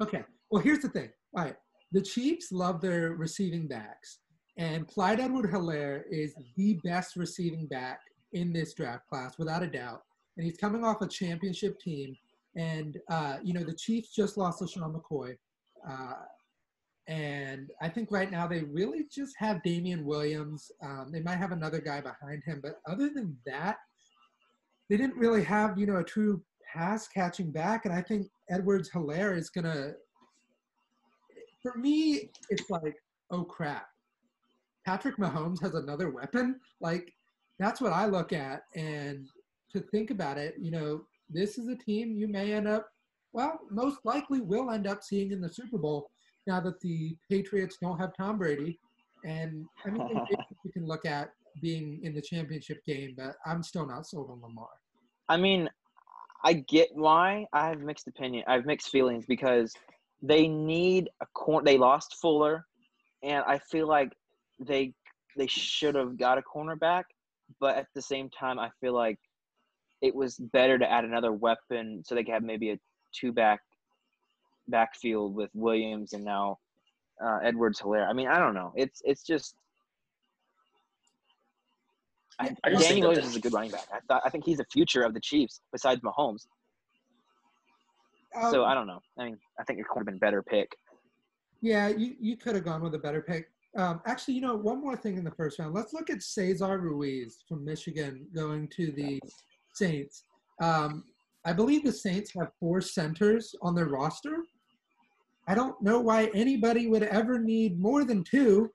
okay, 0.00 0.24
well, 0.50 0.62
here's 0.62 0.80
the 0.80 0.88
thing. 0.88 1.10
All 1.36 1.44
right, 1.44 1.56
the 1.92 2.00
Chiefs 2.02 2.52
love 2.52 2.80
their 2.80 3.12
receiving 3.14 3.66
backs, 3.68 4.18
and 4.56 4.86
Clyde 4.86 5.20
Edward 5.20 5.50
Helaire 5.50 6.02
is 6.10 6.34
the 6.56 6.80
best 6.84 7.16
receiving 7.16 7.66
back 7.66 8.00
in 8.32 8.52
this 8.52 8.74
draft 8.74 9.06
class, 9.08 9.38
without 9.38 9.62
a 9.62 9.66
doubt. 9.66 10.02
And 10.36 10.44
he's 10.44 10.56
coming 10.56 10.84
off 10.84 11.02
a 11.02 11.08
championship 11.08 11.78
team. 11.80 12.16
And, 12.56 12.98
uh, 13.10 13.36
you 13.42 13.52
know, 13.54 13.64
the 13.64 13.74
Chiefs 13.74 14.14
just 14.14 14.36
lost 14.36 14.60
LeSean 14.60 14.94
McCoy. 14.94 15.36
Uh, 15.88 16.14
and 17.08 17.70
I 17.80 17.88
think 17.88 18.10
right 18.10 18.30
now 18.30 18.46
they 18.46 18.62
really 18.62 19.04
just 19.12 19.34
have 19.38 19.62
Damien 19.62 20.04
Williams. 20.04 20.70
Um, 20.82 21.10
they 21.12 21.20
might 21.20 21.36
have 21.36 21.52
another 21.52 21.80
guy 21.80 22.00
behind 22.00 22.42
him. 22.44 22.60
But 22.62 22.80
other 22.88 23.10
than 23.14 23.36
that, 23.46 23.76
they 24.88 24.96
didn't 24.96 25.16
really 25.16 25.44
have, 25.44 25.78
you 25.78 25.86
know, 25.86 25.96
a 25.96 26.04
true 26.04 26.42
pass 26.72 27.08
catching 27.08 27.50
back. 27.52 27.84
And 27.84 27.94
I 27.94 28.02
think 28.02 28.26
Edwards 28.50 28.90
Helaire 28.90 29.36
is 29.36 29.50
to, 29.66 29.94
for 31.62 31.78
me, 31.78 32.30
it's 32.50 32.70
like, 32.70 32.96
oh 33.30 33.44
crap. 33.44 33.86
Patrick 34.84 35.16
Mahomes 35.16 35.60
has 35.62 35.74
another 35.74 36.10
weapon. 36.10 36.60
Like, 36.80 37.12
that's 37.58 37.80
what 37.80 37.92
I 37.92 38.06
look 38.06 38.32
at. 38.32 38.62
And 38.74 39.28
to 39.76 39.82
think 39.90 40.10
about 40.10 40.38
it, 40.38 40.54
you 40.58 40.70
know, 40.70 41.02
this 41.28 41.58
is 41.58 41.68
a 41.68 41.76
team 41.76 42.16
you 42.16 42.28
may 42.28 42.52
end 42.52 42.68
up, 42.68 42.88
well, 43.32 43.60
most 43.70 43.98
likely 44.04 44.40
will 44.40 44.70
end 44.70 44.86
up 44.86 45.02
seeing 45.02 45.32
in 45.32 45.40
the 45.40 45.48
Super 45.48 45.78
Bowl 45.78 46.10
now 46.46 46.60
that 46.60 46.80
the 46.80 47.16
Patriots 47.28 47.76
don't 47.80 47.98
have 47.98 48.12
Tom 48.16 48.38
Brady. 48.38 48.78
And 49.24 49.66
I 49.84 49.90
mean, 49.90 50.08
you 50.64 50.70
can 50.72 50.86
look 50.86 51.04
at 51.04 51.30
being 51.60 52.00
in 52.02 52.14
the 52.14 52.22
championship 52.22 52.84
game, 52.84 53.14
but 53.16 53.34
I'm 53.44 53.62
still 53.62 53.86
not 53.86 54.06
sold 54.06 54.30
on 54.30 54.40
Lamar. 54.40 54.68
I 55.28 55.36
mean, 55.36 55.68
I 56.44 56.54
get 56.54 56.88
why. 56.94 57.46
I 57.52 57.68
have 57.68 57.80
mixed 57.80 58.06
opinion. 58.06 58.44
I 58.46 58.54
have 58.54 58.66
mixed 58.66 58.90
feelings 58.90 59.24
because 59.26 59.74
they 60.22 60.46
need 60.46 61.08
a 61.20 61.26
corner. 61.34 61.64
They 61.64 61.78
lost 61.78 62.16
Fuller, 62.20 62.64
and 63.22 63.42
I 63.46 63.58
feel 63.58 63.88
like 63.88 64.12
they 64.60 64.92
they 65.36 65.46
should 65.46 65.94
have 65.94 66.16
got 66.18 66.38
a 66.38 66.42
cornerback. 66.42 67.04
But 67.60 67.76
at 67.76 67.86
the 67.94 68.02
same 68.02 68.30
time, 68.30 68.58
I 68.58 68.70
feel 68.80 68.94
like 68.94 69.18
it 70.02 70.14
was 70.14 70.36
better 70.36 70.78
to 70.78 70.90
add 70.90 71.04
another 71.04 71.32
weapon 71.32 72.02
so 72.04 72.14
they 72.14 72.24
could 72.24 72.34
have 72.34 72.42
maybe 72.42 72.70
a 72.70 72.78
two 73.12 73.32
back 73.32 73.60
backfield 74.68 75.34
with 75.34 75.50
Williams 75.54 76.12
and 76.12 76.24
now 76.24 76.58
uh, 77.24 77.38
Edwards 77.42 77.80
Helaire. 77.80 78.08
I 78.08 78.12
mean, 78.12 78.28
I 78.28 78.38
don't 78.38 78.54
know. 78.54 78.72
It's 78.76 79.02
it's 79.04 79.22
just. 79.22 79.54
I, 82.38 82.54
I 82.64 82.70
Danny 82.70 83.00
Williams 83.00 83.28
is 83.28 83.36
a 83.36 83.40
good 83.40 83.54
running 83.54 83.70
back. 83.70 83.86
I 83.90 84.00
thought 84.08 84.22
I 84.24 84.30
think 84.30 84.44
he's 84.44 84.58
the 84.58 84.66
future 84.70 85.02
of 85.02 85.14
the 85.14 85.20
Chiefs 85.20 85.62
besides 85.72 86.02
Mahomes. 86.02 86.46
so 88.50 88.64
Um, 88.64 88.70
I 88.70 88.74
don't 88.74 88.86
know. 88.86 89.00
I 89.18 89.24
mean, 89.24 89.38
I 89.58 89.64
think 89.64 89.78
it 89.78 89.86
could 89.88 90.00
have 90.00 90.06
been 90.06 90.16
a 90.16 90.18
better 90.18 90.42
pick. 90.42 90.76
Yeah, 91.62 91.88
you, 91.88 92.14
you 92.20 92.36
could 92.36 92.54
have 92.54 92.64
gone 92.64 92.82
with 92.82 92.94
a 92.94 92.98
better 92.98 93.22
pick. 93.22 93.48
Um, 93.74 94.02
actually, 94.04 94.34
you 94.34 94.42
know, 94.42 94.54
one 94.54 94.80
more 94.80 94.96
thing 94.96 95.16
in 95.16 95.24
the 95.24 95.30
first 95.30 95.58
round. 95.58 95.74
Let's 95.74 95.94
look 95.94 96.10
at 96.10 96.22
Cesar 96.22 96.78
Ruiz 96.78 97.38
from 97.48 97.64
Michigan 97.64 98.26
going 98.34 98.68
to 98.68 98.92
the 98.92 99.18
Saints. 99.76 100.24
Um, 100.62 101.04
I 101.44 101.52
believe 101.52 101.84
the 101.84 101.92
Saints 101.92 102.32
have 102.38 102.48
four 102.58 102.80
centers 102.80 103.54
on 103.62 103.74
their 103.74 103.86
roster. 103.86 104.36
I 105.48 105.54
don't 105.54 105.80
know 105.80 106.00
why 106.00 106.30
anybody 106.34 106.88
would 106.88 107.04
ever 107.04 107.38
need 107.38 107.78
more 107.78 108.04
than 108.04 108.24
two. 108.24 108.70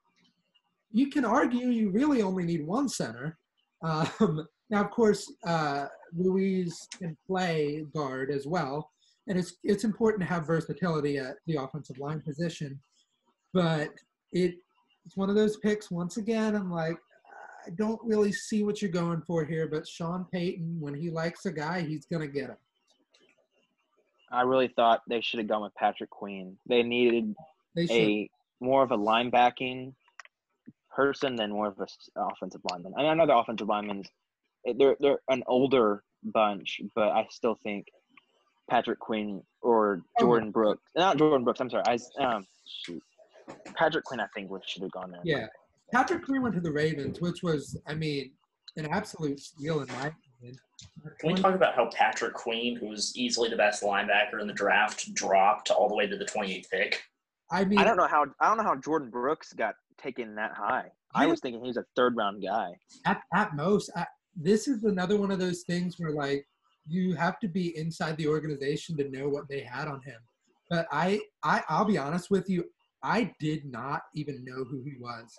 You 0.91 1.09
can 1.09 1.25
argue 1.25 1.67
you 1.67 1.89
really 1.91 2.21
only 2.21 2.43
need 2.43 2.65
one 2.65 2.87
center. 2.87 3.37
Um, 3.83 4.47
now, 4.69 4.81
of 4.81 4.91
course, 4.91 5.29
uh, 5.45 5.87
Ruiz 6.13 6.87
can 6.97 7.17
play 7.27 7.85
guard 7.93 8.31
as 8.31 8.47
well, 8.47 8.89
and 9.27 9.37
it's 9.37 9.55
it's 9.63 9.83
important 9.83 10.21
to 10.21 10.33
have 10.33 10.47
versatility 10.47 11.17
at 11.17 11.35
the 11.45 11.55
offensive 11.55 11.97
line 11.99 12.21
position. 12.21 12.79
But 13.53 13.89
it 14.31 14.55
it's 15.05 15.17
one 15.17 15.29
of 15.29 15.35
those 15.35 15.57
picks. 15.57 15.91
Once 15.91 16.17
again, 16.17 16.55
I'm 16.55 16.71
like, 16.71 16.97
I 17.65 17.69
don't 17.71 17.99
really 18.03 18.31
see 18.31 18.63
what 18.63 18.81
you're 18.81 18.91
going 18.91 19.21
for 19.21 19.45
here. 19.45 19.67
But 19.67 19.87
Sean 19.87 20.25
Payton, 20.31 20.79
when 20.79 20.93
he 20.93 21.09
likes 21.09 21.45
a 21.45 21.51
guy, 21.51 21.81
he's 21.81 22.05
gonna 22.05 22.27
get 22.27 22.49
him. 22.49 22.57
I 24.31 24.41
really 24.43 24.69
thought 24.69 25.01
they 25.09 25.21
should 25.21 25.39
have 25.39 25.47
gone 25.47 25.63
with 25.63 25.75
Patrick 25.75 26.09
Queen. 26.09 26.57
They 26.67 26.83
needed 26.83 27.35
They 27.75 27.87
a 27.89 28.29
more 28.63 28.83
of 28.83 28.91
a 28.91 28.97
linebacking 28.97 29.93
person 30.95 31.35
than 31.35 31.51
more 31.51 31.67
of 31.67 31.79
an 31.79 31.87
offensive 32.15 32.61
lineman. 32.69 32.93
And 32.97 33.07
I 33.07 33.13
know 33.13 33.25
the 33.25 33.35
offensive 33.35 33.67
linemen, 33.67 34.03
they're 34.77 34.95
they're 34.99 35.19
an 35.29 35.43
older 35.47 36.03
bunch, 36.23 36.81
but 36.95 37.09
I 37.09 37.27
still 37.29 37.55
think 37.63 37.87
Patrick 38.69 38.99
Queen 38.99 39.43
or. 39.61 40.01
Jordyn 40.19 40.51
Brooks, 40.51 40.83
not 40.95 41.17
Jordyn 41.17 41.43
Brooks. 41.43 41.59
I'm 41.59 41.69
sorry, 41.69 41.83
I 41.85 42.23
um 42.23 42.45
shoot, 42.65 43.03
Patrick 43.75 44.05
Queen. 44.05 44.19
I 44.19 44.27
think 44.33 44.49
would 44.49 44.67
should 44.67 44.83
have 44.83 44.91
gone 44.91 45.11
there. 45.11 45.21
Yeah. 45.23 45.47
Patrick 45.91 46.25
Queen 46.25 46.41
went 46.41 46.55
to 46.55 46.61
the 46.61 46.71
Ravens, 46.71 47.19
which 47.21 47.43
was, 47.43 47.79
I 47.87 47.95
mean, 47.95 48.31
an 48.77 48.87
absolute 48.91 49.39
steal 49.39 49.81
in 49.81 49.87
my 49.87 50.11
opinion. 50.11 50.57
Can 51.19 51.33
we 51.33 51.35
talk 51.35 51.53
about 51.53 51.75
how 51.75 51.89
Patrick 51.93 52.33
Queen, 52.33 52.75
who 52.75 52.87
was 52.87 53.15
easily 53.15 53.49
the 53.49 53.57
best 53.57 53.83
linebacker 53.83 54.39
in 54.39 54.47
the 54.47 54.53
draft, 54.53 55.13
dropped 55.13 55.69
all 55.69 55.89
the 55.89 55.95
way 55.95 56.07
to 56.07 56.17
the 56.17 56.25
28th 56.25 56.69
pick? 56.69 57.03
I 57.51 57.65
mean, 57.65 57.79
I 57.79 57.83
don't 57.83 57.97
know 57.97 58.07
how 58.07 58.25
I 58.39 58.47
don't 58.47 58.57
know 58.57 58.63
how 58.63 58.75
Jordyn 58.75 59.11
Brooks 59.11 59.51
got 59.53 59.75
taken 60.01 60.35
that 60.35 60.53
high. 60.55 60.89
I 61.13 61.27
was 61.27 61.41
thinking 61.41 61.61
he 61.61 61.67
was 61.67 61.77
a 61.77 61.85
third 61.95 62.15
round 62.15 62.41
guy. 62.41 62.71
at, 63.05 63.21
at 63.33 63.53
most, 63.55 63.91
I, 63.95 64.05
this 64.35 64.69
is 64.69 64.85
another 64.85 65.17
one 65.17 65.31
of 65.31 65.39
those 65.39 65.63
things 65.63 65.95
where 65.99 66.11
like 66.11 66.47
you 66.87 67.13
have 67.15 67.39
to 67.39 67.47
be 67.47 67.77
inside 67.77 68.17
the 68.17 68.27
organization 68.27 68.95
to 68.97 69.09
know 69.09 69.27
what 69.27 69.47
they 69.49 69.61
had 69.61 69.87
on 69.87 70.01
him. 70.01 70.19
But 70.69 70.87
I, 70.91 71.19
I, 71.43 71.61
I'll 71.67 71.85
be 71.85 71.97
honest 71.97 72.31
with 72.31 72.49
you, 72.49 72.63
I 73.03 73.33
did 73.39 73.65
not 73.65 74.03
even 74.15 74.45
know 74.45 74.63
who 74.63 74.81
he 74.83 74.95
was. 74.99 75.37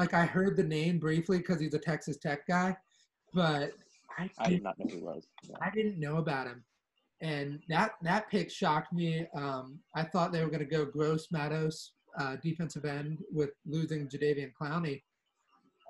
Like 0.00 0.14
I 0.14 0.24
heard 0.24 0.56
the 0.56 0.64
name 0.64 0.98
briefly 0.98 1.36
because 1.36 1.60
he's 1.60 1.74
a 1.74 1.78
Texas 1.78 2.16
Tech 2.16 2.46
guy, 2.46 2.74
but 3.34 3.72
I, 4.18 4.30
I 4.38 4.48
did, 4.48 4.62
not 4.62 4.78
know 4.78 4.86
who 4.88 4.96
he 4.96 5.02
was. 5.02 5.28
Yeah. 5.42 5.56
I 5.60 5.68
didn't 5.68 6.00
know 6.00 6.16
about 6.16 6.46
him. 6.46 6.64
And 7.20 7.60
that 7.68 7.92
that 8.00 8.30
pick 8.30 8.50
shocked 8.50 8.94
me. 8.94 9.26
Um, 9.36 9.78
I 9.94 10.04
thought 10.04 10.32
they 10.32 10.42
were 10.42 10.48
going 10.48 10.60
to 10.60 10.64
go 10.64 10.86
Gross 10.86 11.26
Matos, 11.30 11.92
uh, 12.18 12.36
defensive 12.42 12.86
end, 12.86 13.18
with 13.30 13.50
losing 13.66 14.08
Jadeveon 14.08 14.52
Clowney. 14.58 15.02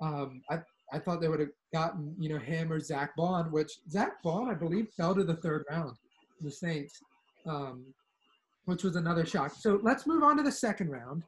Um, 0.01 0.41
I 0.49 0.59
I 0.91 0.99
thought 0.99 1.21
they 1.21 1.29
would 1.29 1.39
have 1.39 1.55
gotten 1.73 2.13
you 2.19 2.27
know 2.27 2.37
him 2.37 2.69
or 2.69 2.81
Zack 2.81 3.15
Baun, 3.15 3.49
which 3.49 3.79
Zack 3.89 4.21
Baun 4.23 4.49
I 4.49 4.55
believe 4.55 4.89
fell 4.89 5.15
to 5.15 5.23
the 5.23 5.37
third 5.37 5.63
round, 5.69 5.95
the 6.41 6.51
Saints, 6.51 6.99
um, 7.47 7.85
which 8.65 8.83
was 8.83 8.97
another 8.97 9.25
shock. 9.25 9.53
So 9.57 9.79
let's 9.81 10.05
move 10.05 10.21
on 10.21 10.35
to 10.35 10.43
the 10.43 10.51
second 10.51 10.89
round. 10.89 11.23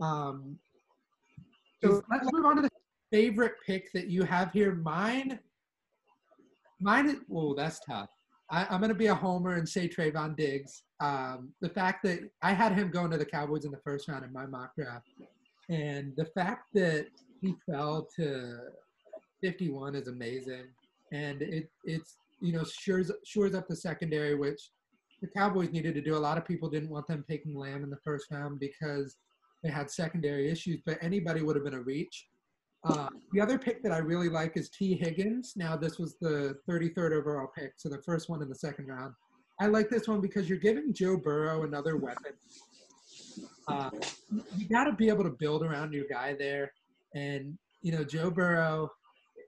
Um, 0.00 0.56
so 1.82 2.02
let's 2.10 2.28
move 2.32 2.44
on 2.44 2.56
to 2.56 2.62
the 2.62 2.70
favorite 3.12 3.54
pick 3.64 3.92
that 3.92 4.08
you 4.08 4.22
have 4.24 4.52
here. 4.52 4.74
Mine, 4.74 5.38
mine. 6.80 7.08
Is, 7.08 7.16
whoa, 7.28 7.54
that's 7.54 7.80
tough. 7.80 8.08
I, 8.50 8.66
I'm 8.70 8.80
going 8.80 8.88
to 8.88 8.94
be 8.94 9.06
a 9.06 9.14
homer 9.14 9.54
and 9.54 9.68
say 9.68 9.88
Trevon 9.88 10.36
Diggs. 10.36 10.82
Um, 11.00 11.52
the 11.60 11.68
fact 11.68 12.02
that 12.04 12.20
I 12.42 12.52
had 12.52 12.72
him 12.72 12.90
going 12.90 13.10
to 13.10 13.18
the 13.18 13.24
Cowboys 13.24 13.64
in 13.64 13.70
the 13.70 13.80
first 13.84 14.08
round 14.08 14.24
in 14.24 14.32
my 14.32 14.46
mock 14.46 14.74
draft, 14.74 15.06
and 15.68 16.12
the 16.16 16.24
fact 16.24 16.68
that 16.74 17.06
he 17.40 17.54
fell 17.70 18.08
to 18.16 18.58
51 19.42 19.94
is 19.94 20.08
amazing, 20.08 20.64
and 21.12 21.42
it 21.42 21.68
it's 21.84 22.16
you 22.40 22.52
know 22.52 22.64
shores 22.64 23.10
shores 23.24 23.54
up 23.54 23.68
the 23.68 23.76
secondary, 23.76 24.34
which 24.34 24.70
the 25.20 25.28
Cowboys 25.28 25.70
needed 25.70 25.94
to 25.94 26.00
do. 26.00 26.16
A 26.16 26.18
lot 26.18 26.38
of 26.38 26.44
people 26.44 26.68
didn't 26.68 26.90
want 26.90 27.06
them 27.06 27.24
taking 27.28 27.54
Lamb 27.54 27.84
in 27.84 27.90
the 27.90 27.98
first 28.04 28.26
round 28.30 28.58
because 28.60 29.16
they 29.62 29.70
had 29.70 29.90
secondary 29.90 30.50
issues, 30.50 30.80
but 30.84 30.98
anybody 31.00 31.42
would 31.42 31.56
have 31.56 31.64
been 31.64 31.74
a 31.74 31.80
reach. 31.80 32.26
Uh, 32.84 33.08
the 33.32 33.40
other 33.40 33.58
pick 33.58 33.82
that 33.82 33.92
I 33.92 33.98
really 33.98 34.28
like 34.28 34.56
is 34.56 34.70
Tee 34.70 34.94
Higgins. 34.94 35.54
Now, 35.56 35.76
this 35.76 35.98
was 35.98 36.16
the 36.20 36.56
33rd 36.68 37.12
overall 37.12 37.48
pick, 37.56 37.72
so 37.76 37.88
the 37.88 38.02
first 38.02 38.28
one 38.28 38.40
in 38.40 38.48
the 38.48 38.54
second 38.54 38.86
round. 38.86 39.14
I 39.60 39.66
like 39.66 39.90
this 39.90 40.06
one 40.06 40.20
because 40.20 40.48
you're 40.48 40.58
giving 40.58 40.94
Joe 40.94 41.16
Burrow 41.16 41.64
another 41.64 41.96
weapon. 41.96 42.32
Uh, 43.66 43.90
you 44.56 44.68
got 44.68 44.84
to 44.84 44.92
be 44.92 45.08
able 45.08 45.24
to 45.24 45.30
build 45.30 45.64
around 45.64 45.92
your 45.92 46.06
guy 46.08 46.34
there, 46.38 46.72
and 47.14 47.58
you 47.82 47.92
know 47.92 48.04
Joe 48.04 48.30
Burrow. 48.30 48.90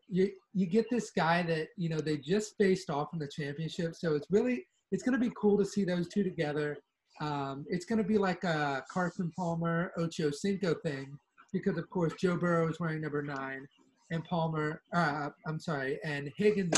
You 0.08 0.32
you 0.52 0.66
get 0.66 0.90
this 0.90 1.10
guy 1.10 1.42
that 1.44 1.68
you 1.76 1.88
know 1.88 1.98
they 1.98 2.16
just 2.16 2.56
faced 2.58 2.90
off 2.90 3.10
in 3.12 3.20
the 3.20 3.28
championship, 3.28 3.94
so 3.94 4.14
it's 4.14 4.26
really 4.30 4.66
it's 4.90 5.02
going 5.02 5.18
to 5.18 5.24
be 5.24 5.32
cool 5.40 5.56
to 5.58 5.64
see 5.64 5.84
those 5.84 6.08
two 6.08 6.24
together. 6.24 6.76
Um, 7.20 7.66
it's 7.68 7.84
going 7.84 7.98
to 7.98 8.04
be 8.04 8.18
like 8.18 8.44
a 8.44 8.82
Carson 8.90 9.30
Palmer 9.36 9.92
Ocho 9.98 10.30
Cinco 10.30 10.74
thing 10.74 11.18
because 11.52 11.76
of 11.76 11.88
course 11.90 12.12
Joe 12.18 12.36
Burrow 12.36 12.68
is 12.68 12.80
wearing 12.80 13.00
number 13.00 13.22
nine, 13.22 13.66
and 14.10 14.24
Palmer, 14.24 14.82
uh, 14.94 15.30
I'm 15.46 15.58
sorry, 15.58 15.98
and 16.04 16.30
Higgins 16.36 16.72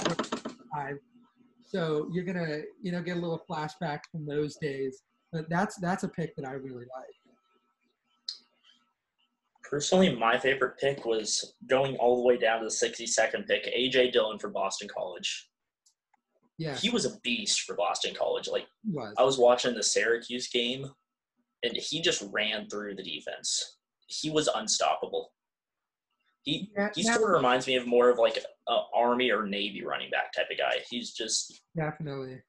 five. 0.75 0.99
So 1.67 2.09
you're 2.13 2.25
gonna, 2.25 2.63
you 2.83 2.93
know, 2.93 3.03
get 3.03 3.17
a 3.17 3.21
little 3.21 3.43
flashback 3.49 4.01
from 4.11 4.27
those 4.27 4.57
days. 4.57 5.03
But 5.33 5.49
that's 5.49 5.77
that's 5.77 6.05
a 6.05 6.09
pick 6.09 6.37
that 6.37 6.47
I 6.47 6.53
really 6.53 6.85
like. 6.85 7.17
Personally, 9.63 10.15
my 10.15 10.39
favorite 10.39 10.77
pick 10.79 11.07
was 11.07 11.55
going 11.67 11.97
all 11.97 12.17
the 12.17 12.23
way 12.23 12.37
down 12.37 12.59
to 12.59 12.67
the 12.67 12.71
62nd 12.71 13.47
pick, 13.47 13.65
AJ 13.65 14.13
Dillon 14.13 14.39
for 14.39 14.51
Boston 14.51 14.87
College. 14.95 15.49
Yeah, 16.63 16.77
He 16.77 16.91
was 16.91 17.05
a 17.05 17.19
beast 17.23 17.63
for 17.63 17.75
Boston 17.75 18.15
College. 18.15 18.49
Like 18.49 18.67
was. 18.89 19.15
I 19.19 19.25
was 19.25 19.39
watching 19.39 19.75
the 19.75 19.83
Syracuse 19.83 20.49
game, 20.49 20.87
and 21.63 21.77
he 21.77 22.01
just 22.01 22.23
ran 22.31 22.69
through 22.69 22.95
the 22.95 23.03
defense. 23.03 23.79
He 24.07 24.31
was 24.31 24.49
unstoppable. 24.55 25.33
He 26.43 26.71
Yeah, 26.77 26.91
he 26.95 27.03
sort 27.03 27.23
of 27.23 27.31
reminds 27.31 27.67
me 27.67 27.77
of 27.77 27.87
more 27.87 28.11
of 28.11 28.19
like 28.19 28.39
a 28.69 28.79
Army 28.95 29.31
or 29.31 29.47
Navy 29.47 29.85
running 29.85 30.11
back 30.11 30.33
type 30.33 30.47
of 30.51 30.59
guy. 30.59 30.83
He's 30.89 31.13
just 31.13 31.61
Definitely. 31.77 32.43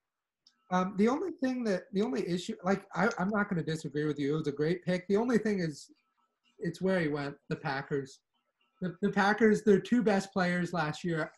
Um, 0.72 0.96
the 0.98 1.08
only 1.08 1.32
thing 1.43 1.63
that 1.65 1.84
the 1.93 2.01
only 2.01 2.27
issue, 2.27 2.55
like 2.63 2.86
I, 2.96 3.10
I'm 3.20 3.29
not 3.29 3.50
going 3.50 3.63
to 3.63 3.72
disagree 3.72 4.05
with 4.05 4.20
you. 4.20 4.34
It 4.34 4.38
was 4.38 4.48
a 4.48 4.51
great 4.51 4.84
pick. 4.84 5.08
The 5.08 5.17
only 5.17 5.38
thing 5.38 5.60
is, 5.60 5.91
it's 6.60 6.82
where 6.82 7.00
he 7.00 7.08
went. 7.08 7.36
The 7.50 7.55
Packers. 7.55 8.20
The, 8.82 8.96
the 9.01 9.12
Packers. 9.12 9.63
Their 9.63 9.79
two 9.79 10.01
best 10.01 10.34
players 10.34 10.74
last 10.74 11.03
year, 11.03 11.32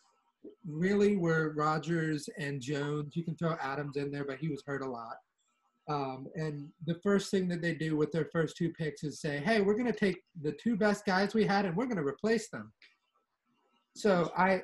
really 0.67 1.17
were 1.17 1.53
Rodgers 1.55 2.29
and 2.38 2.62
Jones. 2.62 3.15
You 3.15 3.24
can 3.24 3.36
throw 3.36 3.55
Adams 3.62 3.98
in 3.98 4.12
there, 4.12 4.25
but 4.25 4.38
he 4.38 4.50
was 4.50 4.63
hurt 4.65 4.81
a 4.81 4.89
lot. 4.89 5.17
Um, 5.88 6.27
and 6.36 6.67
the 6.88 7.00
first 7.03 7.29
thing 7.29 7.48
that 7.50 7.62
they 7.62 7.75
do 7.75 7.95
with 7.95 8.12
their 8.12 8.25
first 8.31 8.57
two 8.57 8.74
picks 8.74 9.03
is 9.03 9.19
say, 9.19 9.38
"Hey, 9.38 9.62
we're 9.62 9.75
going 9.75 9.91
to 9.91 9.93
take 9.93 10.24
the 10.41 10.51
two 10.53 10.75
best 10.75 11.05
guys 11.05 11.34
we 11.34 11.45
had 11.45 11.65
and 11.65 11.75
we're 11.75 11.86
going 11.86 11.98
to 11.98 12.03
replace 12.03 12.50
them." 12.50 12.74
So 13.95 14.31
I, 14.36 14.63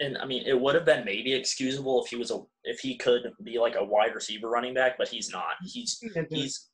and 0.00 0.16
I 0.18 0.24
mean 0.24 0.44
it 0.46 0.58
would 0.58 0.74
have 0.76 0.84
been 0.84 1.04
maybe 1.04 1.32
excusable 1.32 2.02
if 2.02 2.10
he 2.10 2.16
was 2.16 2.30
a 2.30 2.40
if 2.62 2.78
he 2.78 2.96
could 2.96 3.32
be 3.42 3.58
like 3.58 3.74
a 3.76 3.84
wide 3.84 4.14
receiver 4.14 4.48
running 4.48 4.74
back, 4.74 4.96
but 4.98 5.08
he's 5.08 5.30
not. 5.30 5.54
He's 5.64 6.00
he's 6.30 6.68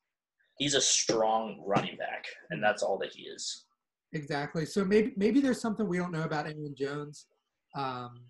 he's 0.59 0.75
a 0.75 0.81
strong 0.81 1.63
running 1.67 1.97
back, 1.97 2.27
and 2.51 2.63
that's 2.63 2.83
all 2.83 2.99
that 2.99 3.13
he 3.13 3.23
is. 3.23 3.65
Exactly. 4.13 4.67
So 4.67 4.85
maybe 4.85 5.13
maybe 5.17 5.41
there's 5.41 5.61
something 5.61 5.89
we 5.89 5.99
don't 5.99 6.13
know 6.13 6.25
about 6.25 6.47
Aaron 6.47 6.75
Jones. 6.77 7.27
Um, 7.75 8.21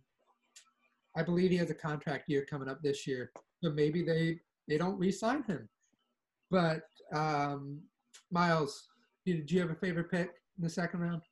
I 1.17 1.23
believe 1.23 1.51
he 1.51 1.57
has 1.57 1.71
a 1.71 1.75
contract 1.75 2.29
year 2.29 2.47
coming 2.49 2.69
up 2.69 2.83
this 2.83 3.07
year, 3.07 3.33
so 3.63 3.71
maybe 3.71 4.03
they 4.03 4.39
they 4.69 4.79
don't 4.79 4.99
re-sign 4.99 5.43
him. 5.45 5.69
But 6.51 6.83
um, 7.13 7.81
Miles, 8.31 8.89
did 9.27 9.51
you 9.51 9.61
have 9.61 9.71
a 9.71 9.75
favorite 9.75 10.11
pick 10.11 10.31
in 10.59 10.65
the 10.65 10.69
second 10.69 11.01
round? 11.01 11.23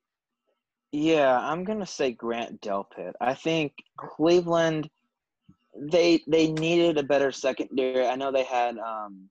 Yeah, 0.92 1.38
I'm 1.38 1.64
gonna 1.64 1.86
say 1.86 2.12
Grant 2.12 2.60
Delpit. 2.60 3.12
I 3.20 3.34
think 3.34 3.72
Cleveland 3.96 4.88
they 5.76 6.22
they 6.26 6.50
needed 6.52 6.98
a 6.98 7.02
better 7.02 7.30
secondary. 7.30 8.06
I 8.06 8.16
know 8.16 8.32
they 8.32 8.44
had 8.44 8.78
um 8.78 9.28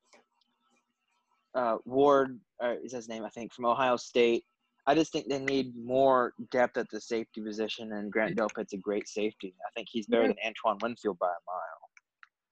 uh 1.56 1.78
Ward 1.86 2.40
or 2.60 2.74
is 2.74 2.94
his 2.94 3.10
name 3.10 3.24
I 3.26 3.30
think 3.30 3.54
from 3.54 3.66
Ohio 3.66 3.98
State. 3.98 4.46
I 4.88 4.96
just 4.96 5.12
think 5.12 5.28
they 5.28 5.40
need 5.40 5.74
more 5.76 6.34
depth 6.50 6.78
at 6.78 6.90
the 6.90 7.02
safety 7.02 7.42
position 7.42 7.92
and 7.94 8.12
Grant 8.12 8.38
Delpit's 8.38 8.74
a 8.74 8.78
great 8.78 9.08
safety. 9.08 9.54
I 9.66 9.70
think 9.76 9.90
he's 9.92 10.08
better 10.08 10.28
than 10.28 10.38
Antoine 10.46 10.78
Winfield 10.82 11.20
by 11.20 11.28
a 11.28 11.44
mile. 11.46 11.90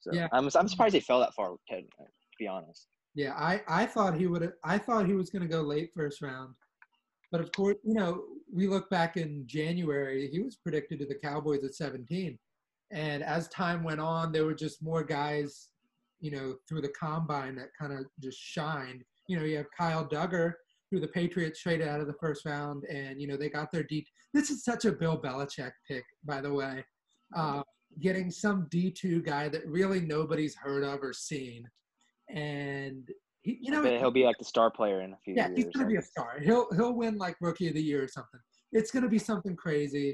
So 0.01 0.11
Yeah. 0.13 0.27
I'm 0.33 0.49
I'm 0.55 0.67
surprised 0.67 0.93
they 0.93 0.99
fell 0.99 1.21
that 1.21 1.33
far 1.33 1.55
to, 1.69 1.81
to 1.81 1.87
be 2.37 2.47
honest. 2.47 2.87
Yeah, 3.15 3.33
I, 3.33 3.61
I 3.67 3.85
thought 3.85 4.15
he 4.15 4.27
would. 4.27 4.51
I 4.63 4.77
thought 4.77 5.05
he 5.05 5.13
was 5.13 5.29
going 5.29 5.41
to 5.41 5.47
go 5.47 5.61
late 5.61 5.91
first 5.95 6.21
round. 6.21 6.53
But 7.31 7.39
of 7.41 7.51
course, 7.53 7.77
you 7.83 7.93
know, 7.93 8.23
we 8.53 8.67
look 8.67 8.89
back 8.89 9.17
in 9.17 9.43
January, 9.47 10.29
he 10.31 10.39
was 10.39 10.57
predicted 10.57 10.99
to 10.99 11.05
the 11.05 11.15
Cowboys 11.15 11.63
at 11.63 11.73
17. 11.73 12.37
And 12.91 13.23
as 13.23 13.47
time 13.47 13.83
went 13.83 13.99
on, 13.99 14.31
there 14.31 14.45
were 14.45 14.53
just 14.53 14.83
more 14.83 15.03
guys, 15.03 15.69
you 16.19 16.31
know, 16.31 16.55
through 16.67 16.81
the 16.81 16.93
combine 16.97 17.55
that 17.55 17.69
kind 17.79 17.93
of 17.93 18.05
just 18.21 18.39
shined. 18.39 19.03
You 19.27 19.39
know, 19.39 19.45
you 19.45 19.57
have 19.57 19.71
Kyle 19.75 20.05
Dugger, 20.05 20.53
who 20.95 21.01
the 21.01 21.07
Patriots 21.09 21.61
traded 21.61 21.89
out 21.89 21.99
of 21.99 22.07
the 22.07 22.13
first 22.13 22.45
round, 22.45 22.85
and 22.85 23.19
you 23.19 23.27
know 23.27 23.35
they 23.35 23.49
got 23.49 23.69
their 23.71 23.83
D. 23.83 24.05
This 24.33 24.49
is 24.49 24.63
such 24.63 24.85
a 24.85 24.93
Bill 24.93 25.21
Belichick 25.21 25.71
pick, 25.87 26.05
by 26.23 26.39
the 26.39 26.53
way. 26.53 26.85
Uh, 27.35 27.63
getting 27.99 28.31
some 28.31 28.67
D 28.71 28.89
two 28.91 29.21
guy 29.21 29.49
that 29.49 29.67
really 29.67 29.99
nobody's 29.99 30.55
heard 30.55 30.85
of 30.85 31.03
or 31.03 31.11
seen, 31.11 31.67
and 32.29 33.09
he, 33.41 33.57
you 33.61 33.71
know 33.71 33.83
he'll 33.83 34.09
be 34.09 34.23
like 34.23 34.37
the 34.39 34.45
star 34.45 34.71
player 34.71 35.01
in 35.01 35.11
a 35.11 35.17
few 35.25 35.35
yeah, 35.35 35.47
years. 35.47 35.57
he's 35.57 35.67
gonna 35.67 35.87
be 35.87 35.97
a 35.97 36.01
star. 36.01 36.39
He'll 36.41 36.71
he'll 36.73 36.93
win 36.93 37.17
like 37.17 37.35
rookie 37.41 37.67
of 37.67 37.73
the 37.73 37.83
year 37.83 38.03
or 38.03 38.07
something. 38.07 38.39
It's 38.71 38.89
gonna 38.89 39.09
be 39.09 39.19
something 39.19 39.57
crazy. 39.57 40.13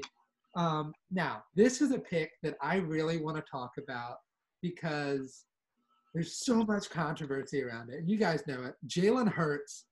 Um, 0.56 0.92
now, 1.12 1.44
this 1.54 1.80
is 1.80 1.92
a 1.92 1.98
pick 1.98 2.32
that 2.42 2.56
I 2.60 2.76
really 2.76 3.18
want 3.18 3.36
to 3.36 3.44
talk 3.50 3.70
about 3.78 4.16
because 4.62 5.44
there's 6.12 6.44
so 6.44 6.62
much 6.64 6.90
controversy 6.90 7.62
around 7.62 7.90
it. 7.90 8.00
And 8.00 8.10
you 8.10 8.18
guys 8.18 8.46
know 8.46 8.64
it. 8.64 8.74
Jalen 8.86 9.32
Hurts 9.32 9.86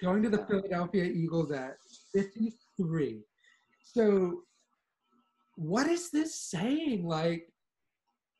going 0.00 0.22
to 0.22 0.28
the 0.28 0.44
Philadelphia 0.46 1.04
Eagles 1.04 1.50
at 1.52 1.76
53. 2.12 3.22
So, 3.82 4.42
what 5.56 5.86
is 5.86 6.10
this 6.10 6.34
saying? 6.34 7.06
Like, 7.06 7.50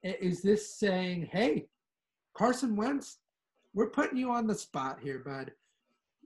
is 0.03 0.43
this 0.43 0.79
saying, 0.79 1.29
hey, 1.33 1.67
Carson 2.35 2.77
Wentz, 2.77 3.19
we're 3.75 3.91
putting 3.91 4.19
you 4.19 4.31
on 4.31 4.47
the 4.47 4.55
spot 4.55 4.99
here, 5.03 5.23
bud? 5.25 5.53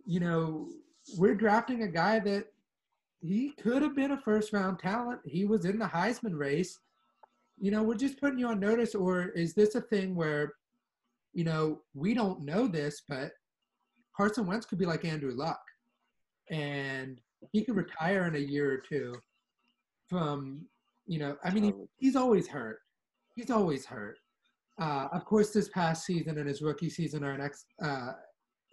You 0.04 0.20
know, 0.20 0.68
we're 1.16 1.34
drafting 1.34 1.82
a 1.82 1.88
guy 1.88 2.18
that 2.20 2.46
he 3.20 3.52
could 3.52 3.82
have 3.82 3.94
been 3.94 4.12
a 4.12 4.20
first 4.20 4.52
round 4.52 4.78
talent. 4.78 5.20
He 5.24 5.44
was 5.44 5.64
in 5.64 5.78
the 5.78 5.86
Heisman 5.86 6.36
race. 6.36 6.78
You 7.58 7.70
know, 7.70 7.82
we're 7.82 7.94
just 7.94 8.20
putting 8.20 8.38
you 8.38 8.48
on 8.48 8.58
notice, 8.58 8.94
or 8.94 9.28
is 9.28 9.54
this 9.54 9.74
a 9.74 9.80
thing 9.80 10.14
where, 10.14 10.54
you 11.34 11.44
know, 11.44 11.82
we 11.94 12.14
don't 12.14 12.42
know 12.42 12.66
this, 12.66 13.02
but 13.08 13.32
Carson 14.16 14.46
Wentz 14.46 14.66
could 14.66 14.78
be 14.78 14.86
like 14.86 15.04
Andrew 15.04 15.32
Luck, 15.34 15.62
and 16.50 17.20
he 17.52 17.64
could 17.64 17.76
retire 17.76 18.26
in 18.26 18.36
a 18.36 18.38
year 18.38 18.70
or 18.70 18.78
two 18.78 19.14
from, 20.08 20.66
you 21.06 21.18
know, 21.18 21.36
I 21.44 21.50
mean, 21.50 21.64
he, 21.64 21.72
he's 21.96 22.16
always 22.16 22.46
hurt. 22.48 22.80
He's 23.34 23.50
always 23.50 23.86
hurt. 23.86 24.18
Uh, 24.80 25.08
of 25.12 25.24
course, 25.24 25.50
this 25.50 25.68
past 25.68 26.04
season 26.04 26.38
and 26.38 26.48
his 26.48 26.62
rookie 26.62 26.90
season 26.90 27.22
are 27.22 27.32
an 27.32 27.40
ex, 27.40 27.66
uh, 27.82 28.12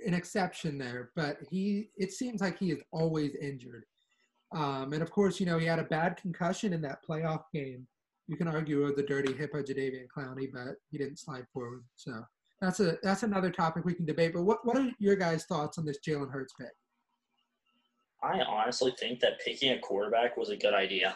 an 0.05 0.13
exception 0.13 0.77
there, 0.77 1.11
but 1.15 1.37
he 1.49 1.89
it 1.97 2.11
seems 2.11 2.41
like 2.41 2.57
he 2.57 2.71
is 2.71 2.81
always 2.91 3.35
injured. 3.35 3.83
Um, 4.55 4.93
and 4.93 5.01
of 5.01 5.11
course, 5.11 5.39
you 5.39 5.45
know, 5.45 5.57
he 5.57 5.65
had 5.65 5.79
a 5.79 5.83
bad 5.83 6.17
concussion 6.17 6.73
in 6.73 6.81
that 6.83 6.99
playoff 7.07 7.43
game. 7.53 7.85
You 8.27 8.37
can 8.37 8.47
argue 8.47 8.83
with 8.83 8.95
the 8.95 9.03
dirty 9.03 9.33
hippo 9.33 9.61
Jadeveon 9.61 10.07
Clowney, 10.15 10.47
but 10.53 10.75
he 10.89 10.97
didn't 10.97 11.19
slide 11.19 11.45
forward. 11.53 11.83
So 11.95 12.23
that's 12.61 12.79
a 12.79 12.97
that's 13.03 13.23
another 13.23 13.51
topic 13.51 13.85
we 13.85 13.93
can 13.93 14.05
debate. 14.05 14.33
But 14.33 14.43
what, 14.43 14.65
what 14.65 14.77
are 14.77 14.89
your 14.99 15.15
guys' 15.15 15.45
thoughts 15.45 15.77
on 15.77 15.85
this 15.85 15.99
Jalen 16.05 16.31
Hurts 16.31 16.53
pick? 16.59 16.71
I 18.23 18.41
honestly 18.41 18.93
think 18.99 19.19
that 19.19 19.39
picking 19.45 19.73
a 19.73 19.79
quarterback 19.79 20.37
was 20.37 20.49
a 20.49 20.57
good 20.57 20.73
idea. 20.73 21.15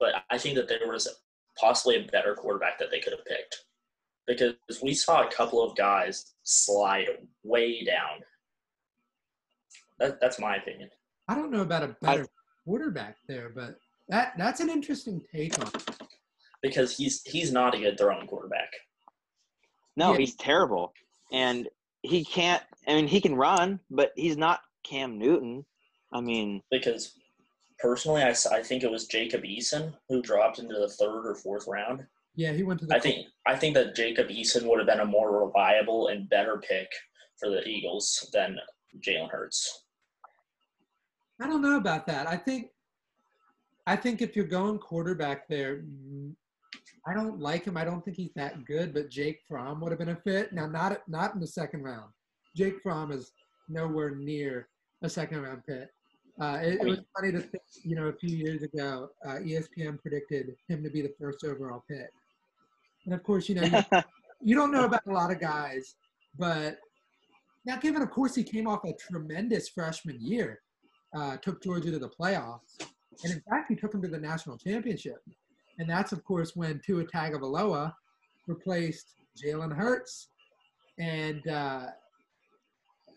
But 0.00 0.14
I 0.30 0.38
think 0.38 0.56
that 0.56 0.68
there 0.68 0.80
was 0.86 1.08
possibly 1.56 1.96
a 1.96 2.10
better 2.10 2.34
quarterback 2.34 2.78
that 2.78 2.90
they 2.90 3.00
could 3.00 3.12
have 3.12 3.24
picked. 3.24 3.64
Because 4.26 4.54
we 4.82 4.94
saw 4.94 5.26
a 5.26 5.30
couple 5.30 5.62
of 5.62 5.76
guys 5.76 6.34
slide 6.42 7.06
way 7.44 7.84
down. 7.84 8.20
That, 9.98 10.20
that's 10.20 10.38
my 10.38 10.56
opinion. 10.56 10.90
I 11.28 11.34
don't 11.34 11.50
know 11.50 11.62
about 11.62 11.82
a 11.82 11.96
better 12.02 12.26
quarterback 12.64 13.16
there, 13.26 13.50
but 13.54 13.76
that 14.08 14.34
that's 14.36 14.60
an 14.60 14.70
interesting 14.70 15.22
take 15.32 15.58
on 15.58 15.68
it. 15.68 15.90
Because 16.62 16.96
he's 16.96 17.22
he's 17.24 17.52
not 17.52 17.74
a 17.74 17.78
good 17.78 17.98
throwing 17.98 18.26
quarterback. 18.26 18.70
No, 19.98 20.12
Yeah. 20.12 20.18
he's 20.18 20.36
terrible, 20.36 20.94
and 21.32 21.68
he 22.02 22.24
can't. 22.24 22.62
I 22.86 22.94
mean, 22.94 23.08
he 23.08 23.20
can 23.20 23.34
run, 23.34 23.80
but 23.90 24.12
he's 24.14 24.36
not 24.36 24.60
Cam 24.84 25.18
Newton. 25.18 25.66
I 26.12 26.20
mean, 26.20 26.62
Because 26.70 27.18
personally, 27.80 28.22
I, 28.22 28.34
I 28.52 28.62
think 28.62 28.84
it 28.84 28.90
was 28.90 29.06
Jacob 29.08 29.42
Eason 29.42 29.92
who 30.08 30.22
dropped 30.22 30.60
into 30.60 30.76
the 30.76 30.88
third 30.88 31.26
or 31.28 31.34
fourth 31.34 31.66
round. 31.66 32.06
Yeah, 32.36 32.52
he 32.52 32.62
went 32.62 32.78
to 32.80 32.86
the. 32.86 32.94
I 32.94 33.00
think 33.00 33.26
I 33.46 33.56
think 33.56 33.74
that 33.74 33.96
Jacob 33.96 34.28
Eason 34.28 34.68
would 34.68 34.78
have 34.78 34.86
been 34.86 35.00
a 35.00 35.04
more 35.04 35.44
reliable 35.44 36.08
and 36.08 36.28
better 36.30 36.58
pick 36.66 36.88
for 37.36 37.50
the 37.50 37.66
Eagles 37.66 38.30
than 38.32 38.56
Jalen 39.00 39.30
Hurts. 39.30 39.84
I 41.40 41.48
don't 41.48 41.62
know 41.62 41.76
about 41.76 42.06
that. 42.06 42.26
I 42.28 42.36
think, 42.36 42.70
I 43.86 43.94
think 43.96 44.22
if 44.22 44.34
you're 44.34 44.44
going 44.44 44.78
quarterback 44.78 45.46
there, 45.48 45.84
I 47.08 47.14
don't 47.14 47.40
like 47.40 47.64
him. 47.64 47.76
I 47.76 47.84
don't 47.84 48.04
think 48.04 48.16
he's 48.16 48.32
that 48.34 48.64
good. 48.64 48.92
But 48.92 49.10
Jake 49.10 49.40
Fromm 49.48 49.80
would 49.80 49.90
have 49.90 49.98
been 49.98 50.10
a 50.10 50.16
fit. 50.16 50.52
Now, 50.52 50.66
not 50.66 51.08
not 51.08 51.34
in 51.34 51.40
the 51.40 51.46
second 51.46 51.82
round. 51.82 52.10
Jake 52.54 52.80
Fromm 52.82 53.12
is 53.12 53.32
nowhere 53.68 54.14
near 54.14 54.68
a 55.02 55.08
second 55.08 55.42
round 55.42 55.62
pick. 55.66 55.88
Uh, 56.40 56.58
it, 56.62 56.80
it 56.80 56.84
was 56.84 57.00
funny 57.16 57.32
to 57.32 57.40
think, 57.40 57.62
you 57.82 57.96
know, 57.96 58.06
a 58.06 58.12
few 58.12 58.30
years 58.36 58.62
ago, 58.62 59.10
uh, 59.26 59.36
ESPN 59.36 60.00
predicted 60.00 60.54
him 60.68 60.84
to 60.84 60.90
be 60.90 61.02
the 61.02 61.12
first 61.18 61.44
overall 61.44 61.82
pick. 61.88 62.10
And 63.06 63.14
of 63.14 63.24
course, 63.24 63.48
you 63.48 63.56
know, 63.56 63.64
you, 63.64 64.02
you 64.42 64.54
don't 64.54 64.70
know 64.70 64.84
about 64.84 65.04
a 65.08 65.12
lot 65.12 65.32
of 65.32 65.40
guys, 65.40 65.96
but 66.38 66.78
now 67.64 67.76
given, 67.76 68.02
of 68.02 68.10
course, 68.10 68.36
he 68.36 68.44
came 68.44 68.68
off 68.68 68.84
a 68.84 68.92
tremendous 68.92 69.68
freshman 69.68 70.16
year, 70.20 70.60
uh, 71.12 71.38
took 71.38 71.60
Georgia 71.60 71.90
to 71.90 71.98
the 71.98 72.08
playoffs, 72.08 72.78
and 73.24 73.32
in 73.32 73.42
fact, 73.50 73.68
he 73.68 73.74
took 73.74 73.90
them 73.90 74.02
to 74.02 74.08
the 74.08 74.18
national 74.18 74.56
championship. 74.58 75.20
And 75.78 75.88
that's, 75.88 76.12
of 76.12 76.24
course, 76.24 76.56
when 76.56 76.80
Tua 76.84 77.04
Tagovailoa 77.04 77.92
replaced 78.46 79.14
Jalen 79.42 79.74
Hurts. 79.74 80.28
And 80.98 81.46
uh, 81.46 81.86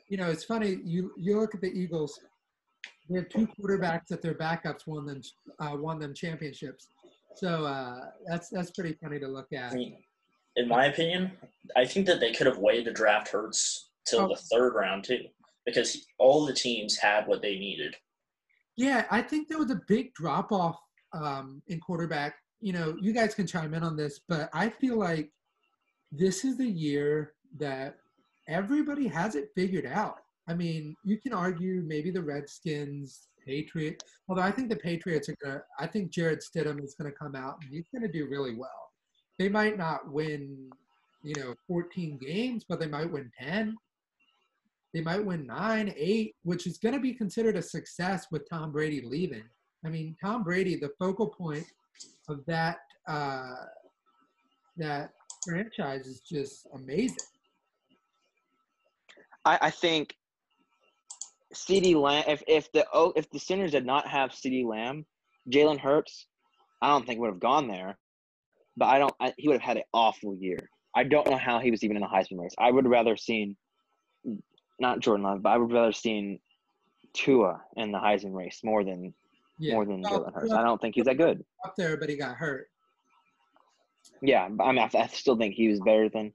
you 0.08 0.18
know, 0.18 0.30
it's 0.30 0.44
funny. 0.44 0.80
You 0.84 1.12
you 1.18 1.40
look 1.40 1.56
at 1.56 1.62
the 1.62 1.72
Eagles; 1.72 2.20
they 3.10 3.18
have 3.18 3.30
two 3.30 3.48
quarterbacks 3.48 4.08
that 4.10 4.22
their 4.22 4.36
backups 4.36 4.86
won 4.86 5.06
them 5.06 5.22
uh, 5.60 5.76
won 5.76 5.98
them 6.00 6.14
championships. 6.14 6.90
So 7.36 7.66
uh, 7.66 8.02
that's 8.28 8.50
that's 8.50 8.72
pretty 8.72 8.94
funny 9.02 9.20
to 9.20 9.28
look 9.28 9.48
I 9.52 9.56
at. 9.56 9.74
mean, 9.74 9.98
in 10.58 10.68
my 10.68 10.86
opinion, 10.86 11.32
I 11.76 11.86
think 11.86 12.06
that 12.06 12.20
they 12.20 12.34
could 12.34 12.46
have 12.46 12.60
waited 12.60 12.86
to 12.86 12.94
draft 12.94 13.30
Hurts 13.30 13.90
till 14.06 14.22
Oh. 14.22 14.28
the 14.28 14.36
third 14.36 14.74
round 14.76 15.04
too, 15.06 15.24
because 15.66 16.06
all 16.20 16.46
the 16.46 16.54
teams 16.54 16.98
had 16.98 17.26
what 17.26 17.42
they 17.42 17.56
needed. 17.58 17.96
Yeah, 18.78 19.06
I 19.10 19.22
think 19.24 19.48
there 19.48 19.58
was 19.58 19.72
a 19.72 19.82
big 19.88 20.14
drop 20.14 20.52
off 20.52 20.78
um, 21.14 21.64
in 21.68 21.80
quarterback. 21.80 22.36
You 22.62 22.74
know, 22.74 22.96
you 23.02 23.12
guys 23.12 23.34
can 23.34 23.48
chime 23.48 23.74
in 23.74 23.84
on 23.84 23.98
this, 23.98 24.22
but 24.28 24.50
I 24.54 24.70
feel 24.70 24.98
like 24.98 25.32
this 26.12 26.46
is 26.46 26.58
the 26.58 26.68
year 26.68 27.34
that 27.60 27.98
everybody 28.48 29.08
has 29.08 29.36
it 29.36 29.50
figured 29.56 29.86
out. 29.86 30.18
I 30.48 30.54
mean, 30.54 30.96
you 31.04 31.18
can 31.18 31.34
argue 31.34 31.84
maybe 31.86 32.12
the 32.12 32.22
Redskins, 32.22 33.28
Patriots, 33.46 34.06
although 34.30 34.42
I 34.44 34.52
think 34.52 34.70
the 34.70 34.76
Patriots 34.76 35.28
are 35.30 35.36
gonna. 35.44 35.62
I 35.80 35.88
think 35.88 36.12
Jarrett 36.12 36.44
Stidham 36.44 36.84
is 36.84 36.96
gonna 36.96 37.12
come 37.12 37.36
out 37.36 37.58
and 37.62 37.72
he's 37.72 37.90
gonna 37.94 38.12
do 38.12 38.28
really 38.30 38.56
well. 38.56 38.92
They 39.40 39.50
might 39.50 39.78
not 39.78 40.12
win, 40.12 40.70
you 41.24 41.34
know, 41.38 41.56
14 41.68 42.20
games, 42.20 42.64
but 42.68 42.80
they 42.80 42.88
might 42.88 43.12
win 43.12 43.32
10. 43.40 43.76
They 44.94 45.02
might 45.02 45.26
win 45.26 45.48
nine, 45.48 45.94
eight, 45.96 46.36
which 46.44 46.68
is 46.68 46.78
going 46.78 46.94
to 46.94 47.00
be 47.00 47.14
considered 47.14 47.56
a 47.56 47.62
success 47.62 48.28
with 48.30 48.50
Tom 48.50 48.72
Brady 48.72 49.02
leaving. 49.02 49.46
I 49.86 49.90
mean, 49.90 50.16
Tom 50.22 50.44
Brady, 50.44 50.76
the 50.76 50.92
focal 51.00 51.28
point 51.28 51.66
of 52.30 52.46
that 52.48 52.78
uh, 53.08 53.56
that 54.78 55.12
franchise 55.46 56.08
is 56.08 56.22
just 56.22 56.68
amazing. 56.74 57.18
I, 59.46 59.58
I 59.62 59.70
think 59.72 60.16
CeeDee 61.54 61.96
Lamb. 61.96 62.24
If 62.28 62.44
if 62.48 62.72
the 62.72 62.86
oh, 62.94 63.14
if 63.16 63.30
the 63.30 63.40
Sooners 63.40 63.72
did 63.72 63.86
not 63.86 64.08
have 64.08 64.32
CeeDee 64.32 64.66
Lamb, 64.66 65.06
Jalen 65.50 65.80
Hurts, 65.80 66.28
I 66.82 66.88
don't 66.88 67.06
think 67.06 67.20
would 67.20 67.32
have 67.32 67.40
gone 67.40 67.68
there. 67.68 67.98
But 68.78 68.86
I 68.86 69.00
don't. 69.00 69.14
I, 69.20 69.34
he 69.38 69.48
would 69.48 69.56
have 69.56 69.68
had 69.68 69.78
an 69.78 69.84
awful 69.94 70.36
year. 70.36 70.70
I 70.96 71.04
don't 71.04 71.30
know 71.30 71.38
how 71.38 71.60
he 71.60 71.72
was 71.72 71.84
even 71.84 71.98
in 71.98 72.02
the 72.02 72.08
Heisman 72.08 72.40
race. 72.40 72.54
I 72.58 72.72
would 72.72 72.88
rather 72.88 73.16
seen, 73.16 73.56
not 74.80 75.00
Jordan 75.00 75.24
Love, 75.26 75.42
but 75.42 75.50
I 75.50 75.58
would 75.58 75.72
rather 75.72 75.94
seen 75.94 76.40
Tua 77.14 77.62
in 77.78 77.92
the 77.92 77.98
Heisman 77.98 78.34
race 78.34 78.60
more 78.64 78.84
than 78.84 79.14
Yeah, 79.62 79.76
more 79.76 79.86
than 79.86 80.04
Jalen 80.04 80.34
Hurts. 80.34 80.52
I 80.52 80.64
don't 80.64 80.82
think 80.82 80.96
he's 80.96 81.06
that 81.06 81.18
good. 81.18 81.46
up 81.64 81.76
there, 81.78 81.96
but 81.96 82.10
he 82.10 82.18
got 82.18 82.36
hurt. 82.36 82.68
Yeah, 84.24 84.46
I 84.46 84.72
mean, 84.72 84.80
I, 84.80 84.90
I 84.98 85.08
still 85.08 85.38
think 85.38 85.54
he 85.54 85.68
was 85.68 85.80
better 85.80 86.10
than 86.10 86.34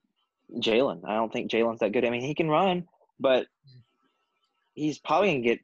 Jalen. 0.58 1.00
I 1.04 1.14
don't 1.14 1.32
think 1.32 1.50
Jalen's 1.50 1.80
that 1.80 1.90
good. 1.92 2.04
I 2.04 2.10
mean, 2.10 2.22
he 2.22 2.36
can 2.36 2.48
run, 2.48 2.86
but 3.18 3.48
he's 4.74 5.00
probably 5.00 5.32
gonna 5.32 5.40
get. 5.40 5.58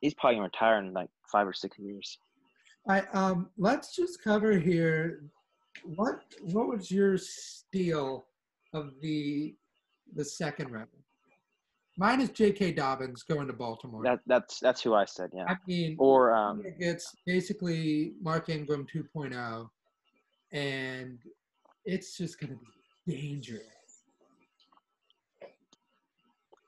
He's 0.00 0.14
probably 0.14 0.36
gonna 0.36 0.46
retire 0.46 0.78
in 0.78 0.92
like 0.92 1.08
five 1.30 1.46
or 1.46 1.52
six 1.52 1.78
years. 1.78 2.18
Right, 2.84 3.04
um, 3.14 3.50
let's 3.56 3.94
just 3.94 4.22
cover 4.22 4.58
here. 4.58 5.22
What 5.84 6.22
what 6.40 6.66
was 6.66 6.90
your 6.90 7.16
steal 7.16 8.26
of 8.74 8.94
the 9.00 9.54
the 10.16 10.24
second 10.24 10.72
round? 10.72 10.88
Mine 11.98 12.20
is 12.20 12.30
J.K. 12.30 12.72
Dobbins 12.72 13.24
going 13.24 13.48
to 13.48 13.52
Baltimore. 13.52 14.04
That 14.04 14.20
that's 14.26 14.60
that's 14.60 14.80
who 14.80 14.94
I 14.94 15.04
said. 15.04 15.30
Yeah. 15.34 15.46
I 15.48 15.56
mean, 15.66 15.96
Or 15.98 16.32
um, 16.32 16.62
it's 16.78 17.12
basically 17.26 18.12
Mark 18.22 18.48
Ingram 18.48 18.86
2.0, 18.86 19.68
and 20.52 21.18
it's 21.84 22.16
just 22.16 22.38
going 22.38 22.52
to 22.52 22.58
be 23.06 23.16
dangerous. 23.16 23.64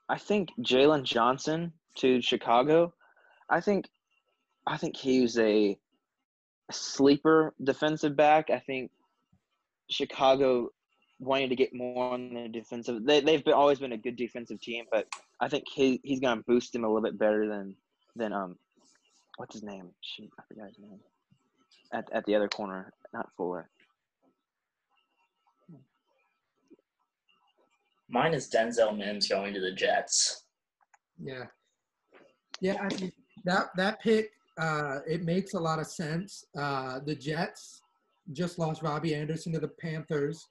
I 0.09 0.17
think 0.17 0.49
Jaylon 0.59 1.03
Johnson 1.03 1.71
to 1.99 2.21
Chicago. 2.21 2.93
I 3.49 3.61
think 3.61 3.87
I 4.67 4.75
think 4.75 4.97
he's 4.97 5.39
a 5.39 5.77
sleeper 6.71 7.53
defensive 7.63 8.17
back. 8.17 8.49
I 8.49 8.59
think 8.59 8.91
Chicago 9.89 10.71
wanting 11.21 11.49
to 11.49 11.55
get 11.55 11.73
more 11.73 12.13
on 12.13 12.33
the 12.33 12.49
defensive. 12.49 13.05
They 13.05 13.21
they've 13.21 13.43
been, 13.43 13.53
always 13.53 13.79
been 13.79 13.93
a 13.93 13.97
good 13.97 14.15
defensive 14.15 14.59
team, 14.59 14.85
but 14.91 15.07
I 15.39 15.47
think 15.47 15.65
he 15.73 16.01
he's 16.03 16.19
gonna 16.19 16.41
boost 16.47 16.75
him 16.75 16.83
a 16.83 16.87
little 16.87 17.01
bit 17.01 17.17
better 17.17 17.47
than 17.47 17.75
than 18.15 18.33
um 18.33 18.57
what's 19.37 19.53
his 19.53 19.63
name? 19.63 19.89
Shoot, 20.01 20.29
I 20.39 20.43
forgot 20.47 20.67
his 20.67 20.79
name. 20.79 20.99
At 21.93 22.09
at 22.11 22.25
the 22.25 22.35
other 22.35 22.49
corner, 22.49 22.91
not 23.13 23.29
Fuller. 23.37 23.69
Mine 28.09 28.33
is 28.33 28.49
Denzel 28.49 28.97
Mims 28.97 29.29
going 29.29 29.53
to 29.53 29.61
the 29.61 29.71
Jets. 29.71 30.43
Yeah, 31.23 31.45
yeah. 32.59 32.75
I 32.81 32.93
mean, 32.95 33.11
that 33.45 33.67
that 33.77 34.01
pick 34.01 34.31
uh, 34.57 34.99
it 35.07 35.23
makes 35.23 35.53
a 35.53 35.59
lot 35.59 35.79
of 35.79 35.87
sense. 35.87 36.45
Uh, 36.57 36.99
the 37.05 37.15
Jets 37.15 37.81
just 38.33 38.59
lost 38.59 38.81
Robbie 38.81 39.15
Anderson 39.15 39.53
to 39.53 39.59
the 39.59 39.67
Panthers. 39.67 40.47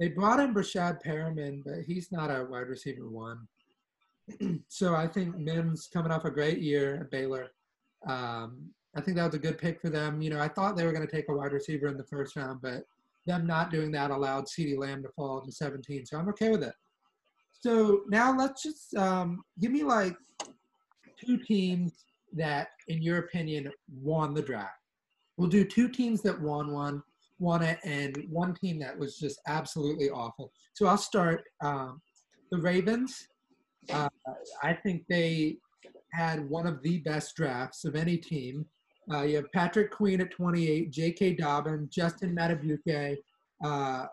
They 0.00 0.08
brought 0.08 0.40
in 0.40 0.54
Breshad 0.54 1.02
Perriman, 1.02 1.62
but 1.64 1.84
he's 1.86 2.10
not 2.10 2.30
a 2.30 2.44
wide 2.44 2.68
receiver 2.68 3.08
one. 3.08 3.46
so 4.68 4.94
I 4.94 5.06
think 5.06 5.36
Mims 5.36 5.88
coming 5.92 6.10
off 6.10 6.24
a 6.24 6.30
great 6.30 6.58
year 6.58 7.00
at 7.02 7.10
Baylor. 7.10 7.50
Um, 8.06 8.70
I 8.96 9.00
think 9.00 9.16
that 9.16 9.26
was 9.26 9.34
a 9.34 9.38
good 9.38 9.58
pick 9.58 9.80
for 9.80 9.90
them. 9.90 10.20
You 10.20 10.30
know, 10.30 10.40
I 10.40 10.48
thought 10.48 10.76
they 10.76 10.84
were 10.84 10.92
going 10.92 11.06
to 11.06 11.12
take 11.12 11.28
a 11.28 11.34
wide 11.34 11.52
receiver 11.52 11.88
in 11.88 11.96
the 11.96 12.04
first 12.04 12.36
round, 12.36 12.60
but 12.62 12.84
them 13.26 13.46
not 13.46 13.70
doing 13.70 13.90
that 13.92 14.10
allowed 14.10 14.46
CeeDee 14.46 14.78
Lamb 14.78 15.02
to 15.02 15.08
fall 15.10 15.40
to 15.40 15.52
17. 15.52 16.06
So 16.06 16.18
I'm 16.18 16.28
okay 16.28 16.50
with 16.50 16.62
it. 16.62 16.74
So 17.52 18.02
now 18.08 18.36
let's 18.36 18.62
just 18.62 18.94
um, 18.96 19.42
give 19.60 19.72
me 19.72 19.82
like 19.82 20.16
two 21.18 21.38
teams 21.38 22.04
that, 22.34 22.68
in 22.88 23.02
your 23.02 23.18
opinion, 23.18 23.72
won 24.02 24.34
the 24.34 24.42
draft. 24.42 24.72
We'll 25.36 25.48
do 25.48 25.64
two 25.64 25.88
teams 25.88 26.20
that 26.22 26.40
won 26.40 26.72
one, 26.72 27.02
won 27.38 27.62
it, 27.62 27.78
and 27.84 28.16
one 28.30 28.54
team 28.54 28.78
that 28.80 28.98
was 28.98 29.18
just 29.18 29.40
absolutely 29.46 30.10
awful. 30.10 30.52
So 30.74 30.86
I'll 30.86 30.98
start. 30.98 31.42
Um, 31.62 32.00
the 32.54 32.60
Ravens. 32.60 33.26
Uh, 33.92 34.08
I 34.62 34.74
think 34.74 35.04
they 35.08 35.58
had 36.12 36.48
one 36.48 36.66
of 36.66 36.82
the 36.82 36.98
best 36.98 37.34
drafts 37.36 37.84
of 37.84 37.96
any 37.96 38.16
team. 38.16 38.64
Uh, 39.12 39.22
you 39.22 39.36
have 39.36 39.52
Patrick 39.52 39.90
Queen 39.90 40.20
at 40.20 40.30
28, 40.30 40.90
J.K. 40.90 41.34
Dobbin, 41.34 41.88
Justin 41.92 42.34
Madubuike, 42.34 43.18
uh, 43.62 44.06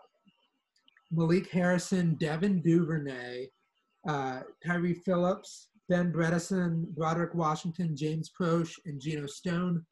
Malik 1.10 1.50
Harrison, 1.50 2.14
Devin 2.16 2.60
Duvernay, 2.60 3.46
uh, 4.08 4.40
Tyre 4.66 4.94
Phillips, 5.04 5.68
Ben 5.88 6.12
Bredeson, 6.12 6.86
Broderick 6.88 7.34
Washington, 7.34 7.96
James 7.96 8.30
Proche, 8.38 8.74
and 8.84 9.00
Geno 9.00 9.26
Stone. 9.26 9.84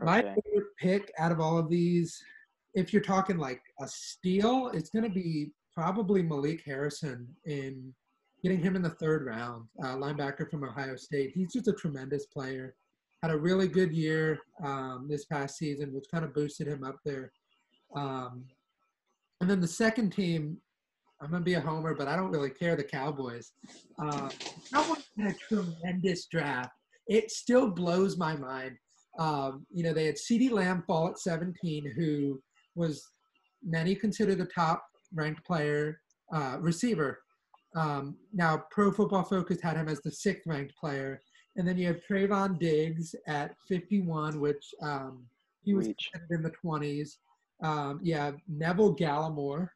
My 0.00 0.20
Okay. 0.22 0.40
favorite 0.44 0.76
pick 0.76 1.12
out 1.18 1.32
of 1.32 1.40
all 1.40 1.58
of 1.58 1.68
these, 1.68 2.22
if 2.74 2.92
you're 2.92 3.02
talking 3.02 3.38
like 3.38 3.62
a 3.80 3.88
steal, 3.88 4.68
it's 4.68 4.90
going 4.90 5.04
to 5.04 5.10
be 5.10 5.52
probably 5.74 6.22
Malik 6.22 6.62
Harrison 6.64 7.34
in 7.46 7.94
getting 8.42 8.60
him 8.62 8.76
in 8.76 8.82
the 8.82 8.90
third 8.90 9.24
round, 9.26 9.68
uh, 9.82 9.96
linebacker 9.96 10.48
from 10.48 10.62
Ohio 10.64 10.94
State. 10.96 11.32
He's 11.34 11.52
just 11.52 11.68
a 11.68 11.72
tremendous 11.72 12.26
player. 12.26 12.76
Had 13.22 13.32
a 13.32 13.38
really 13.38 13.66
good 13.66 13.92
year 13.92 14.38
um, 14.62 15.06
this 15.08 15.24
past 15.24 15.56
season, 15.56 15.92
which 15.92 16.04
kind 16.12 16.24
of 16.24 16.32
boosted 16.34 16.68
him 16.68 16.84
up 16.84 16.96
there. 17.04 17.32
Um, 17.96 18.44
and 19.40 19.50
then 19.50 19.60
the 19.60 19.66
second 19.68 20.10
team, 20.12 20.58
I'm 21.20 21.30
gonna 21.32 21.42
be 21.44 21.54
a 21.54 21.60
homer, 21.60 21.94
but 21.94 22.06
I 22.06 22.14
don't 22.14 22.30
really 22.30 22.50
care. 22.50 22.76
The 22.76 22.84
Cowboys. 22.84 23.52
Uh, 24.00 24.28
Cowboys 24.72 25.08
had 25.18 25.34
a 25.34 25.34
tremendous 25.34 26.26
draft. 26.26 26.70
It 27.08 27.32
still 27.32 27.70
blows 27.70 28.16
my 28.16 28.36
mind. 28.36 28.76
Um, 29.18 29.66
you 29.70 29.82
know, 29.82 29.92
they 29.92 30.06
had 30.06 30.16
CeeDee 30.16 30.50
Lamb 30.50 30.84
fall 30.86 31.08
at 31.08 31.18
17, 31.18 31.92
who 31.96 32.40
was 32.74 33.04
many 33.62 33.94
consider 33.94 34.34
the 34.34 34.46
top 34.46 34.82
ranked 35.12 35.44
player 35.44 36.00
uh, 36.32 36.58
receiver. 36.60 37.18
Um, 37.74 38.16
now, 38.32 38.64
Pro 38.70 38.92
Football 38.92 39.24
Focus 39.24 39.60
had 39.60 39.76
him 39.76 39.88
as 39.88 40.00
the 40.00 40.10
sixth 40.10 40.46
ranked 40.46 40.74
player, 40.76 41.20
and 41.56 41.66
then 41.66 41.76
you 41.76 41.86
have 41.88 42.00
Trevon 42.08 42.58
Diggs 42.58 43.14
at 43.26 43.54
51, 43.68 44.40
which 44.40 44.64
um, 44.82 45.26
he 45.62 45.74
was 45.74 45.88
in 46.30 46.42
the 46.42 46.52
20s. 46.64 47.10
Um, 47.62 48.00
you 48.02 48.14
have 48.14 48.36
Neville 48.48 48.94
Gallimore, 48.94 49.68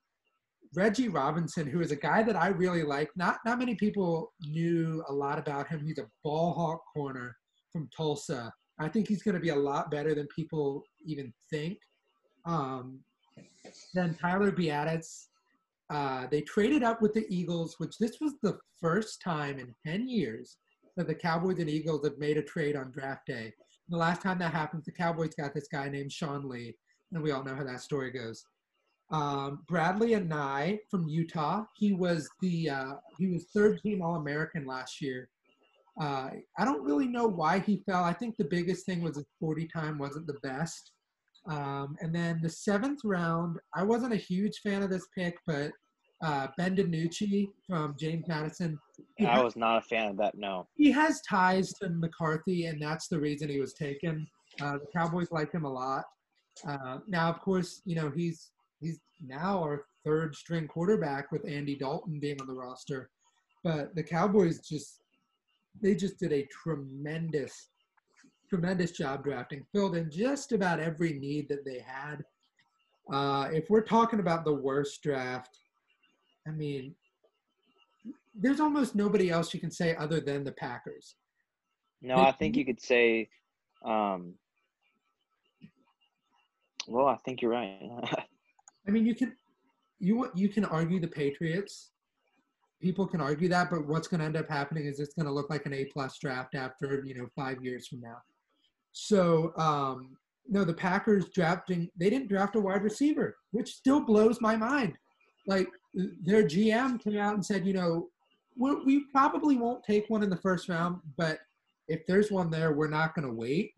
Reggie 0.75 1.09
Robinson, 1.09 1.67
who 1.67 1.81
is 1.81 1.91
a 1.91 1.97
guy 1.97 2.23
that 2.23 2.37
I 2.37 2.49
really 2.49 2.83
like. 2.83 3.11
Not 3.17 3.39
not 3.45 3.59
many 3.59 3.75
people 3.75 4.33
knew 4.41 5.05
a 5.09 5.13
lot 5.13 5.39
about 5.39 5.69
him. 5.69 5.85
He's 5.85 5.99
a 5.99 6.09
ball 6.23 6.55
hawk 6.55 6.83
corner 6.95 7.37
from 7.73 7.91
Tulsa. 7.95 8.53
I 8.83 8.89
think 8.89 9.09
he's 9.09 9.23
going 9.23 9.35
to 9.35 9.41
be 9.41 9.51
a 9.51 9.57
lot 9.57 9.91
better 9.91 10.15
than 10.15 10.27
people 10.35 10.85
even 11.05 11.33
think. 11.51 11.79
Um, 12.45 13.01
then 13.95 14.17
Tyler 14.21 14.53
Biadasz. 14.53 15.27
Uh, 15.91 16.27
they 16.31 16.41
traded 16.41 16.83
up 16.83 17.03
with 17.03 17.13
the 17.13 17.27
Eagles, 17.29 17.75
which 17.79 17.99
this 17.99 18.17
was 18.21 18.33
the 18.43 18.59
first 18.81 19.21
time 19.21 19.59
in 19.59 19.75
10 19.87 20.09
years 20.09 20.57
that 20.97 21.07
the 21.07 21.15
Cowboys 21.15 21.59
and 21.59 21.69
Eagles 21.69 22.05
have 22.05 22.19
made 22.19 22.39
a 22.39 22.43
trade 22.43 22.77
on 22.77 22.91
draft 22.91 23.27
day. 23.27 23.53
The 23.89 23.97
last 23.97 24.23
time 24.23 24.39
that 24.39 24.53
happened, 24.53 24.85
the 24.87 24.93
Cowboys 24.93 25.35
got 25.35 25.53
this 25.53 25.69
guy 25.69 25.89
named 25.89 26.13
Sean 26.13 26.49
Lee, 26.49 26.75
and 27.13 27.23
we 27.23 27.31
all 27.31 27.45
know 27.45 27.55
how 27.55 27.65
that 27.65 27.83
story 27.83 28.11
goes. 28.11 28.45
Um, 29.11 29.65
Bradlee 29.71 30.19
Anae 30.19 30.79
from 30.91 31.07
Utah. 31.09 31.65
He 31.77 31.93
was 31.93 32.29
the 32.41 32.71
uh, 32.71 32.93
he 33.19 33.27
was 33.27 33.45
third 33.55 33.81
team 33.83 34.01
All 34.01 34.17
American 34.17 34.65
last 34.67 35.03
year. 35.03 35.29
Uh, 36.01 36.31
I 36.59 36.65
don't 36.65 36.85
really 36.85 37.07
know 37.07 37.27
why 37.27 37.59
he 37.59 37.83
fell. 37.87 38.03
I 38.03 38.13
think 38.13 38.37
the 38.37 38.45
biggest 38.45 38.87
thing 38.87 39.03
was 39.03 39.17
his 39.17 39.27
40 39.41 39.69
time 39.69 39.99
wasn't 39.99 40.27
the 40.27 40.39
best. 40.43 40.93
Um, 41.47 41.97
and 42.01 42.15
then 42.15 42.41
the 42.43 42.49
seventh 42.49 43.01
round, 43.05 43.59
I 43.75 43.83
wasn't 43.83 44.13
a 44.13 44.17
huge 44.17 44.61
fan 44.63 44.83
of 44.83 44.91
this 44.91 45.07
pick, 45.17 45.37
but 45.47 45.73
uh, 46.23 46.47
Ben 46.57 46.77
DiNucci 46.77 47.49
from 47.67 47.97
James 47.99 48.27
Madison. 48.29 48.79
I 49.27 49.43
was 49.43 49.57
not 49.57 49.79
a 49.79 49.81
fan 49.83 50.11
of 50.11 50.17
that. 50.19 50.37
No. 50.37 50.69
he 50.77 50.91
has 50.93 51.21
ties 51.23 51.73
to 51.75 51.91
McCarthy, 51.91 52.67
and 52.67 52.81
that's 52.81 53.09
the 53.09 53.19
reason 53.19 53.49
he 53.49 53.61
was 53.61 53.75
taken. 53.75 54.27
Uh, 54.61 54.75
the 54.75 54.87
Cowboys 54.97 55.33
like 55.33 55.53
him 55.53 55.65
a 55.65 55.73
lot. 55.73 56.05
Uh, 56.67 56.99
now, 57.09 57.29
of 57.29 57.41
course, 57.41 57.83
you 57.85 57.97
know 57.97 58.13
he's 58.15 58.51
he's 58.81 59.01
now 59.25 59.59
our 59.59 59.87
third 60.05 60.35
string 60.35 60.69
quarterback 60.69 61.33
with 61.33 61.49
Andy 61.49 61.77
Dalton 61.77 62.21
being 62.21 62.41
on 62.41 62.47
the 62.47 62.55
roster, 62.55 63.11
but 63.65 63.95
the 63.97 64.03
Cowboys 64.03 64.61
just 64.61 65.02
they 65.81 65.95
just 65.95 66.19
did 66.19 66.33
a 66.33 66.47
tremendous 66.47 67.69
tremendous 68.53 68.91
job 68.91 69.25
drafting, 69.25 69.65
filled 69.73 69.97
in 69.97 70.11
just 70.11 70.53
about 70.53 70.79
every 70.79 71.15
need 71.15 71.49
that 71.49 71.65
they 71.65 71.79
had. 71.79 72.23
Uh, 73.11 73.49
if 73.51 73.71
we're 73.71 73.81
talking 73.81 74.21
about 74.21 74.45
the 74.45 74.53
worst 74.53 75.03
draft, 75.03 75.57
I 76.47 76.51
mean, 76.51 76.95
there's 78.35 78.61
almost 78.61 78.95
nobody 78.95 79.31
else 79.31 79.55
you 79.55 79.61
can 79.61 79.71
say 79.71 79.97
other 79.97 80.21
than 80.21 80.45
the 80.45 80.53
Packers. 80.53 81.17
No, 82.03 82.17
I 82.17 82.33
think 82.33 82.55
you 82.55 82.67
could 82.67 82.81
say. 82.81 83.31
Um, 83.83 84.35
well, 86.87 87.07
I 87.07 87.17
think 87.25 87.41
you're 87.41 87.53
right. 87.53 87.79
I 88.87 88.91
mean, 88.91 89.07
you 89.07 89.15
can 89.15 89.35
you 89.99 90.31
you 90.35 90.49
can 90.49 90.67
argue 90.67 91.01
the 91.01 91.09
Patriots. 91.09 91.93
People 92.83 93.07
can 93.07 93.21
argue 93.21 93.49
that, 93.49 93.71
but 93.71 93.87
what's 93.87 94.09
going 94.09 94.21
to 94.21 94.27
end 94.27 94.37
up 94.37 94.49
happening 94.49 94.87
is 94.87 94.99
it's 94.99 95.15
going 95.15 95.27
to 95.27 95.33
look 95.33 95.49
like 95.51 95.67
an 95.67 95.73
A 95.73 95.85
plus 95.87 96.19
draft 96.19 96.55
after 96.55 97.03
you 97.07 97.15
know 97.15 97.27
five 97.37 97.63
years 97.63 97.87
from 97.87 98.01
now. 98.01 98.19
So 98.93 99.53
um, 99.57 100.17
no, 100.49 100.65
the 100.65 100.75
Packers 100.75 101.29
drafting 101.29 101.89
they 101.97 102.11
didn't 102.11 102.29
draft 102.29 102.57
a 102.57 102.61
wide 102.61 102.83
receiver, 102.83 103.37
which 103.53 103.75
still 103.75 104.01
blows 104.01 104.41
my 104.41 104.57
mind. 104.57 104.99
Like 105.47 105.69
their 105.95 106.43
GM 106.43 107.03
came 107.03 107.19
out 107.19 107.35
and 107.35 107.45
said, 107.45 107.67
you 107.67 107.73
know, 107.73 108.09
we 108.57 108.75
we 108.85 109.05
probably 109.13 109.57
won't 109.57 109.85
take 109.85 110.11
one 110.11 110.23
in 110.23 110.31
the 110.31 110.37
first 110.37 110.69
round, 110.69 111.01
but 111.17 111.39
if 111.89 112.07
there's 112.07 112.31
one 112.31 112.51
there, 112.51 112.73
we're 112.73 112.89
not 112.89 113.15
going 113.15 113.27
to 113.27 113.35
wait. 113.35 113.73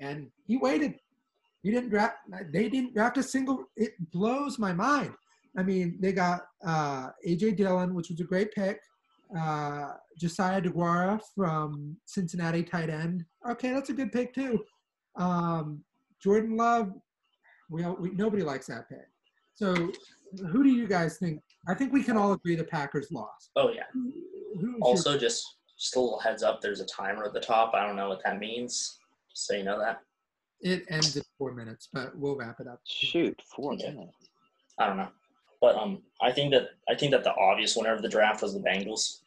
And 0.00 0.28
he 0.46 0.56
waited. 0.56 0.94
He 1.62 1.70
didn't 1.70 1.90
draft. 1.90 2.16
They 2.52 2.68
didn't 2.68 2.94
draft 2.94 3.18
a 3.18 3.22
single. 3.22 3.64
It 3.76 3.92
blows 4.12 4.58
my 4.58 4.72
mind. 4.72 5.14
I 5.58 5.62
mean, 5.62 5.96
they 6.00 6.12
got 6.12 6.42
uh, 6.64 7.08
AJ 7.26 7.56
Dillon, 7.56 7.94
which 7.94 8.10
was 8.10 8.20
a 8.20 8.24
great 8.24 8.52
pick. 8.52 8.80
Uh, 9.36 9.92
Josiah 10.18 10.60
DeGuara 10.60 11.20
from 11.34 11.96
Cincinnati, 12.04 12.62
tight 12.62 12.90
end. 12.90 13.24
Okay, 13.48 13.72
that's 13.72 13.90
a 13.90 13.92
good 13.92 14.12
pick 14.12 14.34
too. 14.34 14.60
Um, 15.16 15.82
Jordan 16.22 16.56
Love. 16.56 16.92
We, 17.70 17.84
we 17.86 18.10
nobody 18.10 18.42
likes 18.42 18.66
that 18.66 18.88
pick. 18.88 19.06
So 19.54 19.74
Who 20.50 20.62
do 20.62 20.68
you 20.70 20.86
guys 20.88 21.18
think? 21.18 21.40
I 21.68 21.74
think 21.74 21.92
we 21.92 22.02
can 22.02 22.16
all 22.16 22.32
agree 22.32 22.56
the 22.56 22.64
Packers 22.64 23.08
lost. 23.12 23.50
Oh 23.56 23.70
yeah. 23.70 23.84
Who- 23.92 24.12
who's 24.54 24.62
your- 24.62 24.78
Also, 24.82 25.16
just 25.18 25.44
just 25.78 25.96
a 25.96 26.00
little 26.00 26.18
heads 26.18 26.42
up. 26.42 26.60
There's 26.60 26.80
a 26.80 26.86
timer 26.86 27.24
at 27.24 27.32
the 27.32 27.40
top. 27.40 27.72
I 27.74 27.86
don't 27.86 27.96
know 27.96 28.08
what 28.08 28.22
that 28.24 28.38
means. 28.38 28.98
Just 29.30 29.46
so 29.46 29.54
you 29.54 29.62
know 29.64 29.78
that. 29.78 30.00
it 30.60 30.84
ends 30.90 31.16
in 31.16 31.22
four 31.38 31.54
minutes, 31.54 31.88
but 31.92 32.16
we'll 32.18 32.36
wrap 32.36 32.60
it 32.60 32.66
up. 32.66 32.80
Shoot, 32.84 33.40
four 33.54 33.72
Okay. 33.74 33.90
minutes. 33.92 34.28
I 34.78 34.86
don't 34.88 34.96
know. 34.98 35.08
But 35.60 35.76
um, 35.76 36.02
I 36.22 36.32
think 36.32 36.52
that 36.52 36.68
I 36.88 36.94
think 36.94 37.12
that 37.12 37.24
the 37.24 37.34
obvious 37.34 37.76
winner 37.76 37.92
of 37.94 38.02
the 38.02 38.08
draft 38.08 38.42
was 38.42 38.54
the 38.54 38.60
Bengals. 38.60 39.18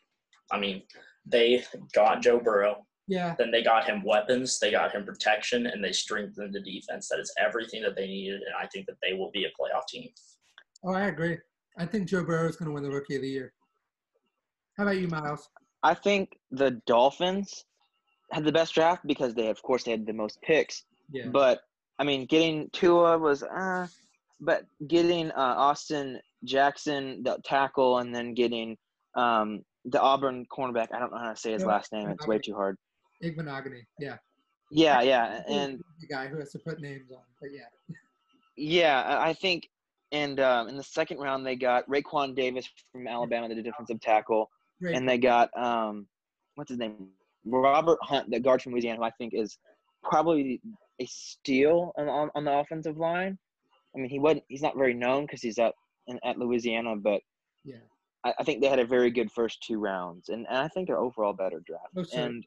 I 0.51 0.59
mean, 0.59 0.83
they 1.25 1.63
got 1.93 2.21
Joe 2.21 2.39
Burrow, 2.39 2.85
Yeah, 3.07 3.35
then 3.37 3.51
they 3.51 3.63
got 3.63 3.85
him 3.85 4.03
weapons, 4.03 4.59
they 4.59 4.71
got 4.71 4.91
him 4.93 5.05
protection, 5.05 5.67
and 5.67 5.83
they 5.83 5.91
strengthened 5.91 6.53
the 6.53 6.59
defense. 6.59 7.07
That 7.09 7.19
is 7.19 7.33
everything 7.37 7.81
that 7.83 7.95
they 7.95 8.07
needed, 8.07 8.41
and 8.41 8.55
I 8.61 8.67
think 8.67 8.87
that 8.87 8.97
they 9.01 9.13
will 9.13 9.31
be 9.31 9.45
a 9.45 9.49
playoff 9.49 9.87
team. 9.87 10.09
oh, 10.83 10.93
I 10.93 11.07
agree. 11.07 11.37
I 11.77 11.85
think 11.85 12.07
Joe 12.07 12.23
Burrow 12.23 12.47
is 12.49 12.55
going 12.55 12.67
to 12.69 12.73
win 12.73 12.83
the 12.83 12.91
Rookie 12.91 13.15
of 13.15 13.21
the 13.21 13.29
Year. 13.29 13.53
How 14.77 14.83
about 14.83 14.97
you, 14.97 15.07
Miles? 15.07 15.49
I 15.81 15.93
think 15.93 16.37
the 16.51 16.81
Dolphins 16.85 17.65
had 18.31 18.43
the 18.43 18.51
best 18.51 18.73
draft 18.73 19.05
because 19.05 19.33
they, 19.33 19.47
of 19.47 19.61
course, 19.61 19.83
they 19.83 19.91
had 19.91 20.05
the 20.05 20.13
most 20.13 20.41
picks. 20.41 20.83
Yeah, 21.11 21.27
But 21.31 21.61
I 21.99 22.03
mean, 22.03 22.25
getting 22.25 22.69
Tua 22.73 23.17
was, 23.17 23.43
uh, 23.43 23.87
but 24.43 24.65
getting 24.87 25.31
uh, 25.31 25.55
Austin 25.57 26.19
Jackson, 26.43 27.23
the 27.23 27.37
tackle, 27.43 27.99
and 27.99 28.13
then 28.13 28.33
getting 28.33 28.77
um, 29.15 29.63
the 29.85 30.01
Auburn 30.01 30.45
cornerback. 30.55 30.87
I 30.93 30.99
don't 30.99 31.11
know 31.11 31.19
how 31.19 31.31
to 31.31 31.39
say 31.39 31.53
his 31.53 31.65
last 31.65 31.91
name. 31.93 32.09
It's 32.09 32.27
way 32.27 32.39
too 32.39 32.53
hard. 32.53 32.77
Igbinoghene. 33.23 33.83
Yeah, 33.99 34.17
Yeah, 34.69 35.01
yeah, 35.01 35.41
and 35.47 35.79
the 35.99 36.07
guy 36.07 36.27
who 36.27 36.37
has 36.39 36.51
to 36.51 36.59
put 36.59 36.81
names 36.81 37.11
on. 37.11 37.23
But 37.41 37.51
yeah, 37.53 37.95
yeah, 38.57 39.01
I 39.01 39.29
I 39.29 39.33
think. 39.33 39.69
And 40.11 40.39
um, 40.39 40.69
in 40.69 40.77
the 40.77 40.83
second 40.83 41.17
round, 41.17 41.43
they 41.43 41.55
got 41.55 41.89
Raekwon 41.89 42.35
Davis 42.35 42.69
from 42.91 43.07
Alabama, 43.07 43.49
the 43.49 43.63
defensive 43.63 43.99
tackle, 43.99 44.47
great. 44.79 44.95
and 44.95 45.09
they 45.09 45.17
got 45.17 45.49
um, 45.57 46.05
what's 46.53 46.69
his 46.69 46.77
name, 46.77 47.07
Robert 47.45 47.97
Hunt, 48.03 48.29
the 48.29 48.39
guard 48.39 48.61
from 48.61 48.73
Louisiana, 48.73 48.97
who 48.97 49.03
I 49.05 49.09
think 49.09 49.33
is 49.33 49.57
probably 50.03 50.61
a 50.99 51.05
steal 51.07 51.93
on, 51.97 52.07
on, 52.07 52.29
on 52.35 52.45
the 52.45 52.51
offensive 52.51 52.97
line. 52.97 53.39
I 53.95 53.99
mean, 53.99 54.09
he 54.09 54.19
wasn't. 54.19 54.43
He's 54.47 54.61
not 54.61 54.77
very 54.77 54.93
known 54.93 55.25
because 55.25 55.41
he's 55.41 55.59
at 55.59 55.73
in, 56.07 56.19
at 56.23 56.37
Louisiana, 56.37 56.95
but 56.95 57.21
yeah, 57.63 57.75
I, 58.25 58.33
I 58.39 58.43
think 58.43 58.61
they 58.61 58.67
had 58.67 58.79
a 58.79 58.85
very 58.85 59.11
good 59.11 59.31
first 59.31 59.63
two 59.63 59.79
rounds, 59.79 60.29
and, 60.29 60.45
and 60.47 60.57
I 60.57 60.67
think 60.67 60.87
they're 60.87 60.99
overall 60.99 61.33
better 61.33 61.61
draft. 61.65 61.89
Oh. 61.97 62.19
And 62.19 62.45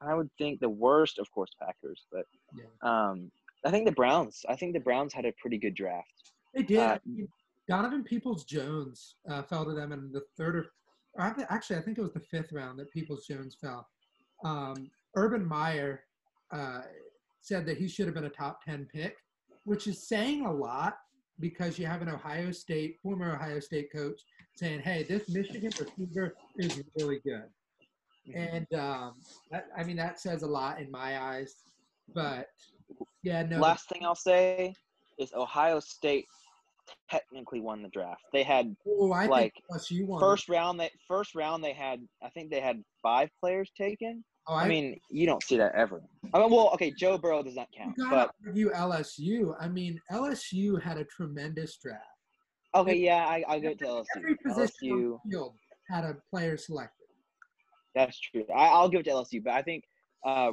I 0.00 0.14
would 0.14 0.30
think 0.38 0.60
the 0.60 0.68
worst, 0.68 1.18
of 1.18 1.30
course, 1.32 1.50
Packers, 1.60 2.06
but 2.12 2.24
yeah. 2.56 2.64
um, 2.82 3.30
I 3.64 3.70
think 3.70 3.86
the 3.86 3.92
Browns. 3.92 4.44
I 4.48 4.56
think 4.56 4.74
the 4.74 4.80
Browns 4.80 5.12
had 5.12 5.24
a 5.24 5.32
pretty 5.40 5.58
good 5.58 5.74
draft. 5.74 6.32
They 6.54 6.62
did. 6.62 6.78
Uh, 6.78 6.98
Donovan 7.68 8.02
Peoples 8.02 8.44
Jones 8.44 9.16
uh, 9.28 9.42
fell 9.42 9.64
to 9.64 9.74
them 9.74 9.92
in 9.92 10.10
the 10.10 10.22
third 10.38 10.56
or, 10.56 10.66
or 11.14 11.36
actually, 11.50 11.76
I 11.76 11.82
think 11.82 11.98
it 11.98 12.02
was 12.02 12.14
the 12.14 12.20
fifth 12.20 12.52
round 12.52 12.78
that 12.78 12.90
Peoples 12.90 13.26
Jones 13.26 13.56
fell. 13.60 13.86
Um, 14.44 14.90
Urban 15.16 15.44
Meyer 15.44 16.00
uh, 16.50 16.82
said 17.40 17.66
that 17.66 17.76
he 17.76 17.88
should 17.88 18.06
have 18.06 18.14
been 18.14 18.24
a 18.24 18.30
top 18.30 18.64
10 18.64 18.88
pick, 18.92 19.16
which 19.68 19.86
is 19.86 20.08
saying 20.08 20.46
a 20.46 20.52
lot 20.52 20.96
because 21.40 21.78
you 21.78 21.86
have 21.86 22.00
an 22.00 22.08
Ohio 22.08 22.50
State, 22.50 22.96
former 23.02 23.34
Ohio 23.34 23.60
State 23.60 23.92
coach 23.92 24.20
saying, 24.54 24.80
hey, 24.80 25.04
this 25.04 25.28
Michigan 25.28 25.70
receiver 25.78 26.34
is 26.56 26.82
really 26.98 27.20
good. 27.22 27.44
And 28.34 28.66
um, 28.74 29.14
that, 29.50 29.66
I 29.76 29.84
mean, 29.84 29.96
that 29.96 30.18
says 30.20 30.42
a 30.42 30.46
lot 30.46 30.80
in 30.80 30.90
my 30.90 31.20
eyes. 31.22 31.54
But 32.14 32.46
yeah, 33.22 33.42
no. 33.42 33.58
Last 33.58 33.88
thing 33.90 34.04
I'll 34.04 34.14
say 34.14 34.74
is 35.18 35.32
Ohio 35.34 35.80
State 35.80 36.26
technically 37.10 37.60
won 37.60 37.82
the 37.82 37.88
draft. 37.88 38.22
They 38.32 38.42
had 38.42 38.74
oh, 38.86 39.12
I 39.12 39.26
like, 39.26 39.52
think 39.52 39.64
plus 39.68 39.90
you 39.90 40.06
won. 40.06 40.20
first 40.20 40.48
round. 40.48 40.80
They 40.80 40.90
first 41.06 41.34
round 41.34 41.62
they 41.62 41.74
had. 41.74 42.00
I 42.22 42.30
think 42.30 42.50
they 42.50 42.60
had 42.60 42.82
five 43.02 43.28
players 43.38 43.70
taken. 43.76 44.24
Oh, 44.48 44.54
I 44.54 44.66
mean, 44.68 44.98
you 45.10 45.26
don't 45.26 45.42
see 45.42 45.56
that 45.58 45.74
ever. 45.74 46.02
I 46.34 46.38
mean, 46.40 46.50
well, 46.50 46.70
okay, 46.74 46.92
Joe 46.98 47.18
Burrow 47.18 47.42
does 47.42 47.54
not 47.54 47.68
count, 47.76 47.94
You 47.98 48.10
but 48.10 48.30
argue 48.46 48.70
LSU. 48.72 49.54
I 49.60 49.68
mean, 49.68 50.00
LSU 50.10 50.80
had 50.82 50.98
a 50.98 51.04
tremendous 51.04 51.76
draft. 51.82 52.02
okay, 52.74 52.96
yeah, 52.96 53.26
I 53.26 53.44
I'll 53.48 53.60
give 53.60 53.72
it 53.72 53.78
to 53.80 53.84
LSU. 53.86 54.04
Every 54.16 54.36
position 54.36 54.68
LSU, 54.82 54.92
on 54.92 55.20
the 55.24 55.30
field 55.30 55.54
had 55.88 56.04
a 56.04 56.16
player 56.30 56.56
selected. 56.56 57.06
that's 57.94 58.18
true. 58.20 58.44
I, 58.54 58.66
I'll 58.68 58.88
give 58.88 59.00
it 59.00 59.04
to 59.04 59.10
LSU, 59.10 59.42
but 59.44 59.52
I 59.54 59.62
think 59.62 59.84
uh, 60.26 60.50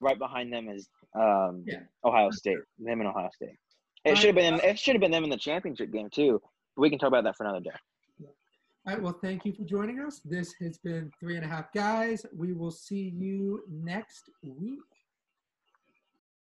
right 0.00 0.18
behind 0.18 0.52
them 0.52 0.68
is 0.68 0.88
um, 1.14 1.64
Yeah. 1.66 1.80
Ohio 2.04 2.30
State. 2.30 2.58
Them 2.78 3.00
and 3.00 3.08
Ohio 3.08 3.30
State. 3.34 3.56
It 4.04 4.16
should 4.16 4.26
have 4.28 4.34
been. 4.36 4.56
them- 4.56 4.64
It 4.64 4.78
should 4.78 4.94
have 4.94 5.00
been 5.00 5.10
them 5.10 5.24
in 5.24 5.30
the 5.30 5.36
championship 5.36 5.92
game 5.92 6.08
too. 6.12 6.40
But 6.76 6.82
we 6.82 6.90
can 6.90 6.98
talk 6.98 7.08
about 7.08 7.24
that 7.24 7.36
for 7.36 7.44
another 7.44 7.60
day. 7.60 7.70
All 8.88 8.94
right. 8.94 9.02
Well, 9.02 9.18
thank 9.20 9.44
you 9.44 9.52
for 9.52 9.64
joining 9.64 10.00
us. 10.00 10.22
This 10.24 10.54
has 10.62 10.78
been 10.78 11.12
three 11.20 11.36
and 11.36 11.44
a 11.44 11.46
half 11.46 11.74
guys. 11.74 12.24
We 12.34 12.54
will 12.54 12.70
see 12.70 13.12
you 13.14 13.62
next 13.70 14.30
week. 14.42 14.80